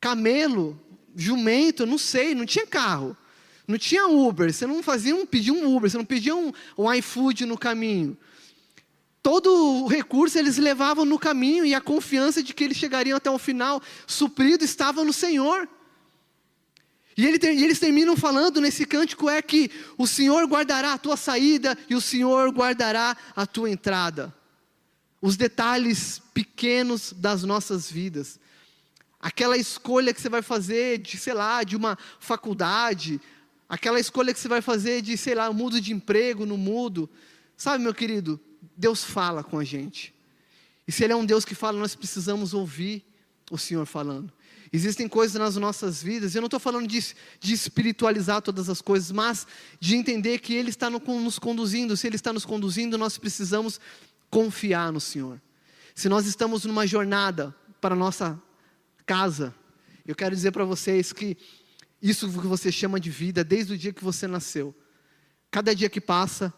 [0.00, 0.80] camelo,
[1.16, 3.16] jumento, não sei, não tinha carro.
[3.66, 6.92] Não tinha Uber, você não fazia um, pedia um Uber, você não pedia um, um
[6.92, 8.16] iFood no caminho
[9.24, 9.48] todo
[9.82, 13.38] o recurso eles levavam no caminho e a confiança de que eles chegariam até o
[13.38, 15.66] final suprido estava no Senhor.
[17.16, 21.16] E, ele, e eles terminam falando nesse cântico é que o Senhor guardará a tua
[21.16, 24.34] saída e o Senhor guardará a tua entrada.
[25.22, 28.38] Os detalhes pequenos das nossas vidas.
[29.24, 33.18] Aquela escolha que você vai fazer de, sei lá, de uma faculdade,
[33.66, 37.08] aquela escolha que você vai fazer de, sei lá, mudo de emprego, no mudo.
[37.56, 38.38] Sabe, meu querido,
[38.76, 40.12] Deus fala com a gente.
[40.86, 43.02] E se Ele é um Deus que fala, nós precisamos ouvir
[43.50, 44.30] o Senhor falando.
[44.70, 47.02] Existem coisas nas nossas vidas, eu não estou falando de,
[47.40, 49.46] de, espiritualizar todas as coisas, mas
[49.80, 51.96] de entender que Ele está no, nos conduzindo.
[51.96, 53.80] Se Ele está nos conduzindo, nós precisamos
[54.28, 55.40] confiar no Senhor.
[55.94, 58.38] Se nós estamos numa jornada para a nossa
[59.06, 59.54] casa,
[60.06, 61.36] eu quero dizer para vocês que
[62.00, 64.74] isso que você chama de vida, desde o dia que você nasceu,
[65.50, 66.52] cada dia que passa,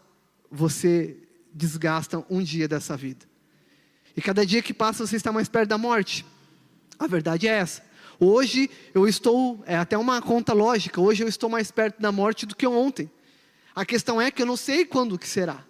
[0.51, 1.17] você
[1.53, 3.27] desgastam um dia dessa vida.
[4.17, 6.25] E cada dia que passa você está mais perto da morte.
[6.99, 7.85] A verdade é essa.
[8.19, 12.47] Hoje eu estou, é até uma conta lógica, hoje eu estou mais perto da morte
[12.47, 13.11] do que ontem.
[13.75, 15.63] A questão é que eu não sei quando que será.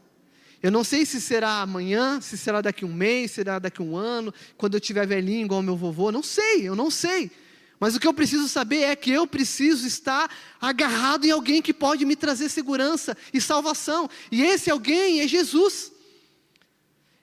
[0.63, 3.97] Eu não sei se será amanhã, se será daqui um mês, se será daqui um
[3.97, 7.31] ano, quando eu tiver velhinho igual meu vovô, não sei, eu não sei.
[7.79, 10.31] Mas o que eu preciso saber é que eu preciso estar
[10.61, 14.09] agarrado em alguém que pode me trazer segurança e salvação.
[14.33, 15.93] E esse alguém é Jesus.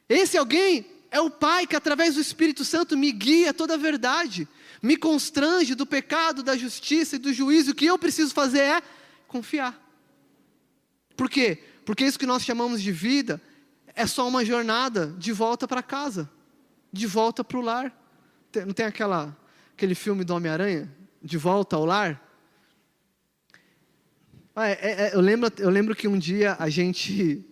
[0.07, 4.47] Esse alguém é o Pai que, através do Espírito Santo, me guia toda a verdade,
[4.81, 7.71] me constrange do pecado, da justiça e do juízo.
[7.71, 8.83] O que eu preciso fazer é
[9.27, 9.79] confiar.
[11.15, 11.63] Por quê?
[11.85, 13.41] Porque isso que nós chamamos de vida
[13.95, 16.29] é só uma jornada de volta para casa,
[16.91, 17.93] de volta para o lar.
[18.65, 19.35] Não tem aquela
[19.75, 20.89] aquele filme do Homem-Aranha,
[21.21, 22.21] De Volta ao Lar?
[24.55, 27.43] Ah, é, é, eu, lembro, eu lembro que um dia a gente,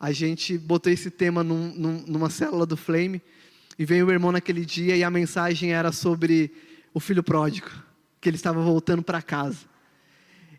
[0.00, 3.22] a gente botou esse tema num, num, numa célula do Flame,
[3.78, 6.50] e veio o irmão naquele dia e a mensagem era sobre
[6.92, 7.70] o filho pródigo,
[8.20, 9.58] que ele estava voltando para casa.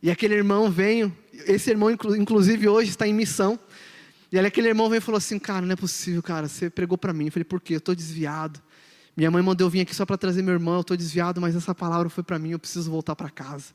[0.01, 1.13] E aquele irmão veio,
[1.45, 3.59] esse irmão inclusive hoje está em missão,
[4.31, 7.11] e aquele irmão veio e falou assim, cara, não é possível, cara, você pregou para
[7.11, 7.25] mim.
[7.25, 7.73] Eu falei, por quê?
[7.73, 8.61] Eu estou desviado.
[9.17, 11.55] Minha mãe mandou eu vir aqui só para trazer meu irmão, eu estou desviado, mas
[11.55, 13.73] essa palavra foi para mim, eu preciso voltar para casa.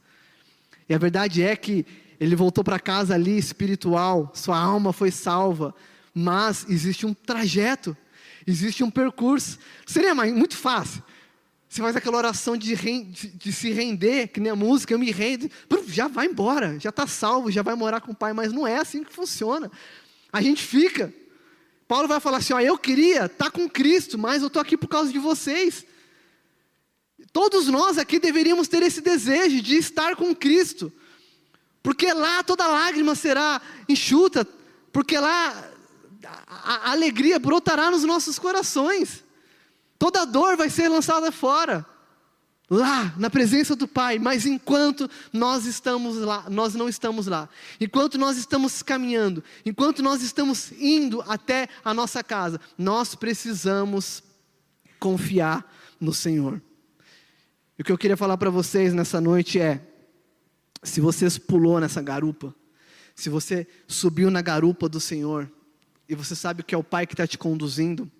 [0.89, 1.85] E a verdade é que
[2.21, 5.75] ele voltou para casa ali espiritual, sua alma foi salva,
[6.15, 7.97] mas existe um trajeto,
[8.47, 9.59] existe um percurso.
[9.85, 11.03] Seria muito fácil.
[11.75, 15.11] Você faz aquela oração de, de, de, se render, que nem a música, eu me
[15.11, 15.51] rendo,
[15.89, 18.77] já vai embora, já está salvo, já vai morar com o pai, mas não é
[18.77, 19.69] assim que funciona.
[20.33, 21.13] A gente fica,
[21.89, 24.77] Paulo vai falar assim: ó, eu queria estar tá com Cristo, mas eu estou aqui
[24.77, 25.85] por causa de vocês.
[27.33, 30.93] Todos nós aqui deveríamos ter esse desejo de estar com Cristo.
[31.83, 34.47] porque lá toda lágrima será enxuta,
[34.93, 35.73] porque lá
[36.49, 39.24] a alegria brotará nos nossos corações,
[39.99, 41.87] toda dor vai ser lançada fora
[42.69, 47.49] lá na presença do Pai, mas enquanto nós estamos lá, nós não estamos lá.
[47.81, 54.23] Enquanto nós estamos caminhando, enquanto nós estamos indo até a nossa casa, nós precisamos
[54.99, 55.71] confiar
[56.01, 56.61] no Senhor.
[57.79, 59.81] E o que eu queria falar para vocês nessa noite é:
[60.83, 62.55] se você pulou nessa garupa,
[63.15, 65.51] se você subiu na garupa do Senhor,
[66.09, 68.11] e você sabe que é o Pai que está te conduzindo,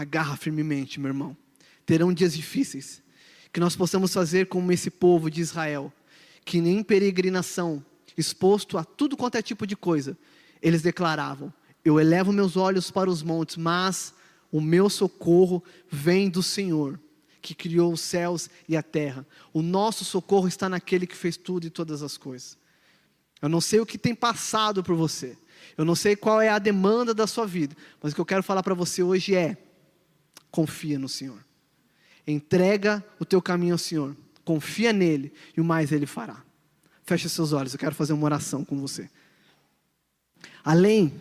[0.00, 1.36] agarra firmemente, meu irmão.
[1.84, 3.02] Terão dias difíceis
[3.52, 5.92] que nós possamos fazer como esse povo de Israel,
[6.44, 7.84] que nem peregrinação,
[8.16, 10.16] exposto a tudo quanto é tipo de coisa,
[10.62, 11.52] eles declaravam:
[11.84, 14.14] Eu elevo meus olhos para os montes, mas
[14.50, 16.98] o meu socorro vem do Senhor,
[17.40, 19.26] que criou os céus e a terra.
[19.52, 22.56] O nosso socorro está naquele que fez tudo e todas as coisas.
[23.40, 25.36] Eu não sei o que tem passado por você,
[25.76, 28.42] eu não sei qual é a demanda da sua vida, mas o que eu quero
[28.42, 29.56] falar para você hoje é:
[30.50, 31.42] confia no Senhor.
[32.26, 34.16] Entrega o teu caminho ao Senhor.
[34.44, 36.42] Confia nele e o mais ele fará.
[37.04, 39.08] Feche seus olhos, eu quero fazer uma oração com você.
[40.62, 41.12] Além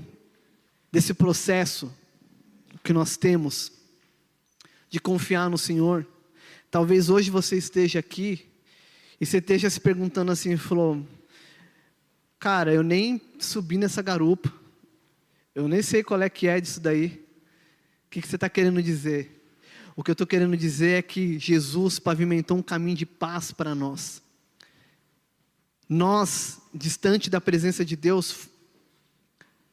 [0.91, 1.93] desse processo
[2.83, 3.71] que nós temos
[4.89, 6.05] de confiar no Senhor,
[6.69, 8.45] talvez hoje você esteja aqui
[9.19, 11.05] e você esteja se perguntando assim, falou,
[12.39, 14.53] cara, eu nem subi nessa garupa,
[15.55, 17.26] eu nem sei qual é que é disso daí.
[18.07, 19.43] O que, você está querendo dizer?
[19.95, 23.75] O que eu estou querendo dizer é que Jesus pavimentou um caminho de paz para
[23.75, 24.21] nós.
[25.89, 28.47] Nós, distante da presença de Deus,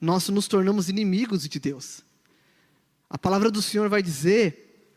[0.00, 2.02] nós nos tornamos inimigos de Deus.
[3.08, 4.96] A palavra do Senhor vai dizer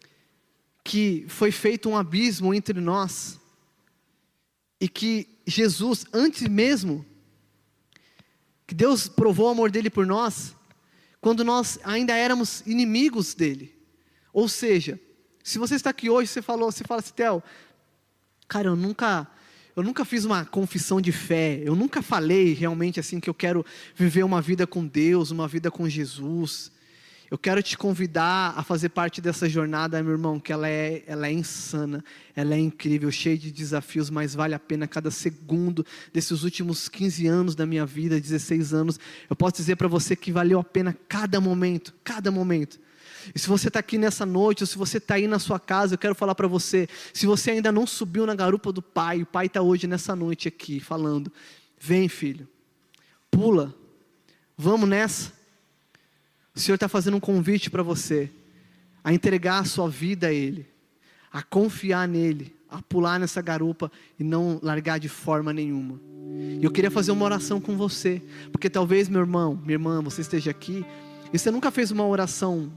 [0.84, 3.40] que foi feito um abismo entre nós
[4.80, 7.06] e que Jesus, antes mesmo
[8.66, 10.57] que Deus provou o amor dele por nós,
[11.22, 13.76] quando nós ainda éramos inimigos dele.
[14.32, 15.00] Ou seja,
[15.44, 17.42] se você está aqui hoje, você falou, você fala assim, Theo,
[18.48, 19.28] cara, eu nunca,
[19.76, 23.66] eu nunca fiz uma confissão de fé, eu nunca falei realmente assim que eu quero
[23.96, 26.72] viver uma vida com Deus, uma vida com Jesus.
[27.30, 31.28] Eu quero te convidar a fazer parte dessa jornada, meu irmão, que ela é, ela
[31.28, 32.02] é insana,
[32.34, 37.28] ela é incrível, cheia de desafios, mas vale a pena cada segundo desses últimos 15
[37.28, 38.98] anos da minha vida, 16 anos.
[39.30, 42.80] Eu posso dizer para você que valeu a pena cada momento, cada momento.
[43.36, 45.96] E se você está aqui nessa noite, ou se você está aí na sua casa,
[45.96, 49.26] eu quero falar para você: se você ainda não subiu na garupa do Pai, o
[49.26, 51.30] Pai está hoje nessa noite aqui falando:
[51.78, 52.48] vem, filho,
[53.30, 53.76] pula,
[54.58, 55.37] vamos nessa.
[56.58, 58.32] O Senhor está fazendo um convite para você
[59.04, 60.66] a entregar a sua vida a Ele,
[61.32, 66.02] a confiar nele, a pular nessa garupa e não largar de forma nenhuma.
[66.60, 70.22] E eu queria fazer uma oração com você, porque talvez meu irmão, minha irmã, você
[70.22, 70.84] esteja aqui
[71.32, 72.74] e você nunca fez uma oração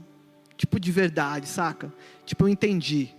[0.55, 1.91] tipo de verdade, saca?
[2.23, 3.09] Tipo, eu entendi.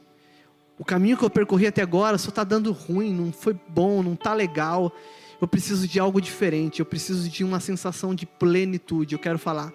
[0.79, 4.13] O caminho que eu percorri até agora só está dando ruim, não foi bom, não
[4.13, 4.95] está legal.
[5.41, 9.17] Eu preciso de algo diferente, eu preciso de uma sensação de plenitude.
[9.17, 9.73] Eu quero falar,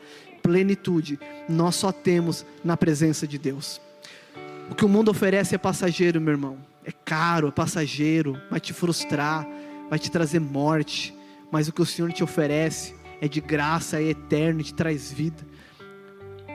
[0.47, 1.19] plenitude
[1.49, 3.81] nós só temos na presença de Deus.
[4.71, 6.57] O que o mundo oferece é passageiro, meu irmão.
[6.85, 9.45] É caro, é passageiro, vai te frustrar,
[9.89, 11.13] vai te trazer morte.
[11.51, 15.45] Mas o que o Senhor te oferece é de graça, é eterno, te traz vida.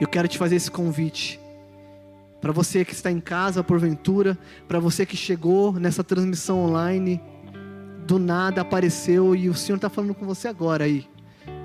[0.01, 1.39] Eu quero te fazer esse convite.
[2.41, 4.35] Para você que está em casa, porventura,
[4.67, 7.21] para você que chegou nessa transmissão online,
[8.07, 11.07] do nada apareceu e o Senhor está falando com você agora aí.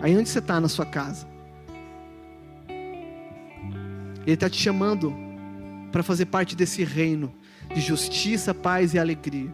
[0.03, 1.28] Aí onde você está na sua casa?
[4.29, 5.17] Ele está te chamando
[5.91, 7.33] para fazer parte desse reino
[7.75, 9.51] de justiça, paz e alegria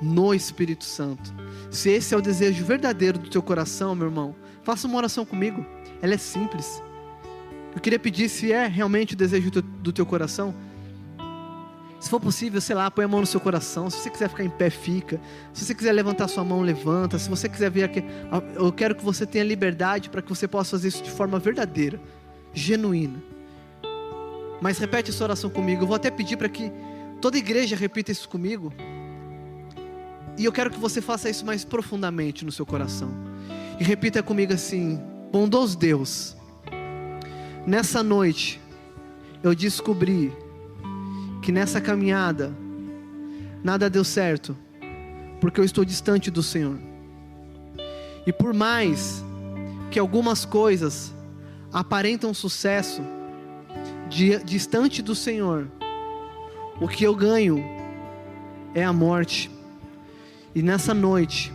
[0.00, 1.34] no Espírito Santo.
[1.72, 5.66] Se esse é o desejo verdadeiro do teu coração, meu irmão, faça uma oração comigo.
[6.00, 6.80] Ela é simples.
[7.74, 10.54] Eu queria pedir se é realmente o desejo do teu coração.
[11.98, 13.90] Se for possível, sei lá, põe a mão no seu coração.
[13.90, 15.20] Se você quiser ficar em pé, fica.
[15.52, 17.18] Se você quiser levantar sua mão, levanta.
[17.18, 18.04] Se você quiser ver aqui,
[18.54, 22.00] eu quero que você tenha liberdade para que você possa fazer isso de forma verdadeira,
[22.54, 23.29] genuína.
[24.60, 25.82] Mas repete essa oração comigo.
[25.82, 26.70] Eu vou até pedir para que
[27.20, 28.72] toda igreja repita isso comigo.
[30.36, 33.10] E eu quero que você faça isso mais profundamente no seu coração.
[33.78, 35.00] E repita comigo assim:
[35.32, 36.36] Bondoso Deus
[37.66, 38.60] Nessa noite,
[39.42, 40.32] eu descobri
[41.42, 42.52] que nessa caminhada,
[43.62, 44.56] nada deu certo,
[45.40, 46.78] porque eu estou distante do Senhor.
[48.26, 49.22] E por mais
[49.90, 51.14] que algumas coisas
[51.70, 53.02] aparentam sucesso,
[54.10, 55.70] distante do Senhor,
[56.80, 57.64] o que eu ganho
[58.74, 59.50] é a morte.
[60.54, 61.52] E nessa noite,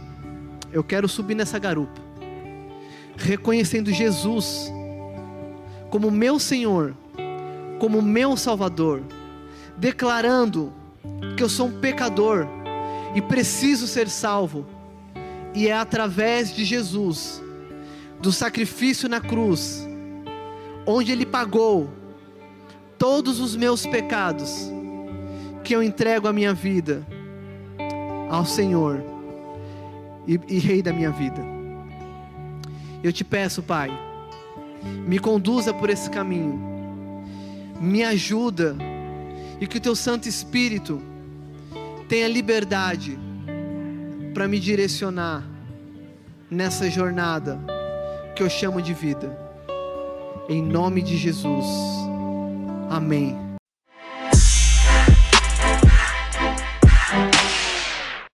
[0.72, 2.02] eu quero subir nessa garupa,
[3.18, 4.72] reconhecendo Jesus
[5.90, 6.96] como meu Senhor,
[7.78, 9.04] como meu Salvador,
[9.78, 10.74] declarando
[11.36, 12.48] que eu sou um pecador
[13.14, 14.66] e preciso ser salvo,
[15.54, 17.42] e é através de Jesus,
[18.22, 19.88] do sacrifício na cruz,
[20.86, 22.05] onde Ele pagou
[22.98, 24.72] todos os meus pecados,
[25.64, 27.06] que eu entrego a minha vida
[28.30, 29.04] ao Senhor
[30.28, 31.42] e, e Rei da minha vida.
[33.04, 33.92] Eu te peço, Pai,
[35.06, 36.60] me conduza por esse caminho,
[37.80, 38.76] me ajuda
[39.60, 41.02] e que o Teu Santo Espírito
[42.08, 43.18] tenha liberdade
[44.34, 45.44] para me direcionar
[46.50, 47.60] nessa jornada
[48.36, 49.38] que eu chamo de vida.
[50.48, 52.05] Em nome de Jesus.
[52.90, 53.45] Amém.